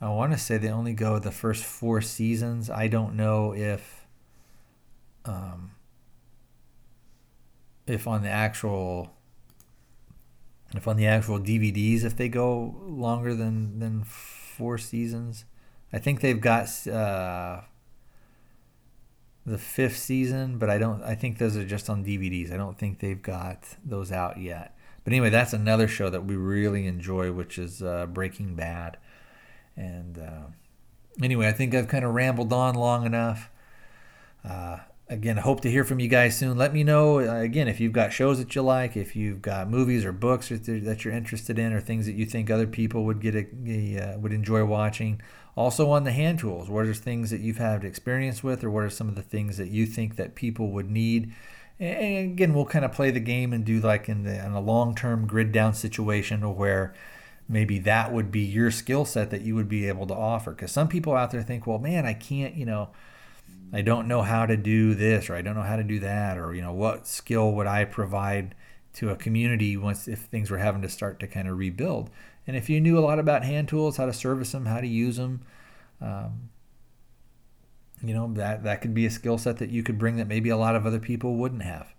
I 0.00 0.08
want 0.10 0.32
to 0.32 0.38
say 0.38 0.56
they 0.58 0.70
only 0.70 0.94
go 0.94 1.18
the 1.18 1.30
first 1.30 1.64
four 1.64 2.00
seasons. 2.00 2.70
I 2.70 2.88
don't 2.88 3.16
know 3.16 3.54
if, 3.54 4.06
um, 5.26 5.72
if 7.86 8.06
on 8.06 8.22
the 8.22 8.30
actual, 8.30 9.12
if 10.74 10.88
on 10.88 10.96
the 10.96 11.06
actual 11.06 11.38
DVDs, 11.38 12.04
if 12.04 12.16
they 12.16 12.28
go 12.28 12.76
longer 12.82 13.34
than 13.34 13.78
than 13.78 14.04
four 14.04 14.78
seasons. 14.78 15.44
I 15.92 15.98
think 15.98 16.20
they've 16.20 16.40
got 16.40 16.86
uh, 16.86 17.62
the 19.46 19.58
fifth 19.58 19.96
season, 19.98 20.58
but 20.58 20.68
I 20.70 20.78
don't. 20.78 21.02
I 21.02 21.14
think 21.14 21.38
those 21.38 21.56
are 21.56 21.64
just 21.64 21.88
on 21.88 22.04
DVDs. 22.04 22.52
I 22.52 22.56
don't 22.56 22.78
think 22.78 22.98
they've 22.98 23.20
got 23.20 23.76
those 23.84 24.12
out 24.12 24.38
yet. 24.38 24.76
But 25.04 25.12
anyway, 25.12 25.30
that's 25.30 25.52
another 25.52 25.88
show 25.88 26.10
that 26.10 26.24
we 26.24 26.36
really 26.36 26.86
enjoy, 26.86 27.32
which 27.32 27.58
is 27.58 27.82
uh, 27.82 28.06
Breaking 28.06 28.54
Bad. 28.54 28.98
And 29.76 30.18
uh, 30.18 31.22
anyway, 31.22 31.48
I 31.48 31.52
think 31.52 31.74
I've 31.74 31.88
kind 31.88 32.04
of 32.04 32.14
rambled 32.14 32.52
on 32.52 32.74
long 32.74 33.06
enough. 33.06 33.50
Uh, 34.44 34.78
again, 35.08 35.38
hope 35.38 35.60
to 35.62 35.70
hear 35.70 35.84
from 35.84 36.00
you 36.00 36.08
guys 36.08 36.36
soon. 36.36 36.58
Let 36.58 36.74
me 36.74 36.84
know 36.84 37.20
uh, 37.20 37.40
again 37.40 37.66
if 37.66 37.80
you've 37.80 37.92
got 37.92 38.12
shows 38.12 38.38
that 38.38 38.54
you 38.54 38.62
like, 38.62 38.96
if 38.96 39.16
you've 39.16 39.40
got 39.40 39.70
movies 39.70 40.04
or 40.04 40.12
books 40.12 40.50
that 40.50 41.04
you're 41.04 41.14
interested 41.14 41.58
in, 41.58 41.72
or 41.72 41.80
things 41.80 42.06
that 42.06 42.14
you 42.14 42.26
think 42.26 42.50
other 42.50 42.66
people 42.66 43.04
would 43.04 43.20
get 43.20 43.34
a, 43.34 43.46
a 43.66 44.14
uh, 44.14 44.18
would 44.18 44.32
enjoy 44.32 44.64
watching. 44.64 45.20
Also 45.56 45.90
on 45.90 46.04
the 46.04 46.12
hand 46.12 46.38
tools, 46.38 46.68
what 46.70 46.86
are 46.86 46.94
things 46.94 47.30
that 47.30 47.40
you've 47.40 47.58
had 47.58 47.84
experience 47.84 48.42
with, 48.42 48.62
or 48.64 48.70
what 48.70 48.84
are 48.84 48.90
some 48.90 49.08
of 49.08 49.14
the 49.14 49.22
things 49.22 49.56
that 49.56 49.68
you 49.68 49.86
think 49.86 50.16
that 50.16 50.34
people 50.34 50.70
would 50.70 50.90
need? 50.90 51.32
And 51.78 52.32
again, 52.32 52.54
we'll 52.54 52.66
kind 52.66 52.84
of 52.84 52.92
play 52.92 53.10
the 53.10 53.20
game 53.20 53.52
and 53.52 53.64
do 53.64 53.80
like 53.80 54.08
in, 54.08 54.24
the, 54.24 54.44
in 54.44 54.52
a 54.52 54.60
long-term 54.60 55.26
grid 55.26 55.50
down 55.50 55.74
situation 55.74 56.42
where 56.54 56.94
maybe 57.48 57.78
that 57.80 58.12
would 58.12 58.30
be 58.30 58.40
your 58.40 58.70
skill 58.70 59.04
set 59.04 59.30
that 59.30 59.40
you 59.40 59.54
would 59.54 59.68
be 59.68 59.88
able 59.88 60.06
to 60.06 60.14
offer. 60.14 60.52
Because 60.52 60.72
some 60.72 60.88
people 60.88 61.14
out 61.14 61.30
there 61.30 61.42
think, 61.42 61.66
well, 61.66 61.78
man, 61.78 62.06
I 62.06 62.12
can't, 62.12 62.54
you 62.54 62.66
know, 62.66 62.90
I 63.72 63.82
don't 63.82 64.08
know 64.08 64.22
how 64.22 64.46
to 64.46 64.56
do 64.56 64.94
this, 64.94 65.30
or 65.30 65.36
I 65.36 65.42
don't 65.42 65.54
know 65.54 65.62
how 65.62 65.76
to 65.76 65.84
do 65.84 66.00
that, 66.00 66.36
or 66.38 66.54
you 66.54 66.62
know, 66.62 66.72
what 66.72 67.06
skill 67.06 67.52
would 67.52 67.66
I 67.66 67.84
provide 67.84 68.54
to 68.94 69.10
a 69.10 69.16
community 69.16 69.76
once 69.76 70.08
if 70.08 70.20
things 70.20 70.50
were 70.50 70.58
having 70.58 70.82
to 70.82 70.88
start 70.88 71.20
to 71.20 71.26
kind 71.26 71.48
of 71.48 71.58
rebuild? 71.58 72.10
And 72.46 72.56
if 72.56 72.68
you 72.68 72.80
knew 72.80 72.98
a 72.98 73.00
lot 73.00 73.18
about 73.18 73.44
hand 73.44 73.68
tools, 73.68 73.96
how 73.96 74.06
to 74.06 74.12
service 74.12 74.52
them, 74.52 74.66
how 74.66 74.80
to 74.80 74.86
use 74.86 75.16
them, 75.16 75.42
um, 76.00 76.50
you 78.02 78.14
know 78.14 78.32
that 78.34 78.64
that 78.64 78.80
could 78.80 78.94
be 78.94 79.06
a 79.06 79.10
skill 79.10 79.36
set 79.36 79.58
that 79.58 79.70
you 79.70 79.82
could 79.82 79.98
bring 79.98 80.16
that 80.16 80.26
maybe 80.26 80.48
a 80.48 80.56
lot 80.56 80.74
of 80.74 80.86
other 80.86 80.98
people 80.98 81.36
wouldn't 81.36 81.62
have. 81.62 81.92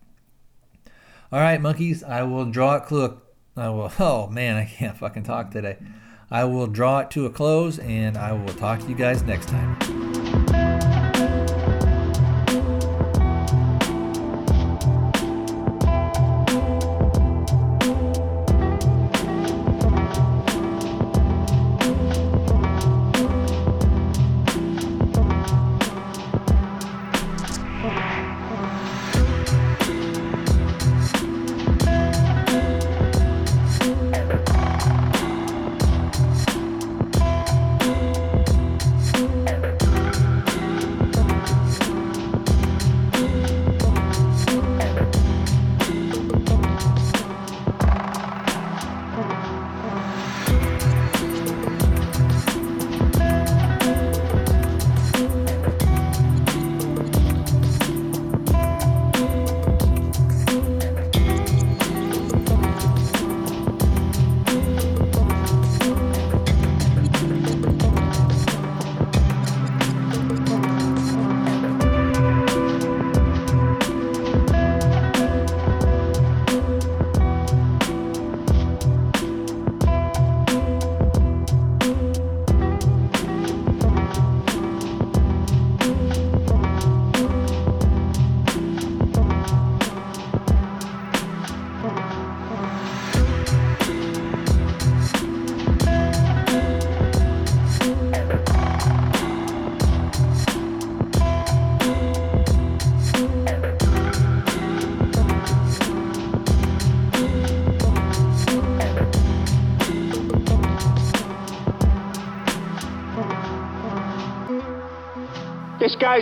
All 1.32 1.40
right, 1.40 1.62
monkeys, 1.62 2.04
I 2.04 2.24
will 2.24 2.46
draw 2.46 2.76
it. 2.76 2.92
Look, 2.92 3.36
I 3.56 3.70
will. 3.70 3.92
Oh 4.00 4.28
man, 4.28 4.58
I 4.58 4.66
can't 4.66 4.98
fucking 4.98 5.24
talk 5.24 5.52
today. 5.52 5.78
I 6.30 6.46
will 6.46 6.68
draw 6.68 7.00
it 7.00 7.12
to 7.12 7.26
a 7.26 7.30
close, 7.30 7.78
and 7.80 8.18
I 8.18 8.32
will 8.32 8.54
talk 8.54 8.80
to 8.80 8.88
you 8.88 8.96
guys 8.96 9.22
next 9.24 9.50
time. 9.50 10.01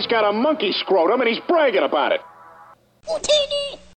Guy's 0.00 0.10
got 0.10 0.28
a 0.28 0.32
monkey 0.32 0.72
scrotum 0.72 1.20
and 1.20 1.28
he's 1.28 1.40
bragging 1.46 1.82
about 1.82 2.12
it. 2.12 2.20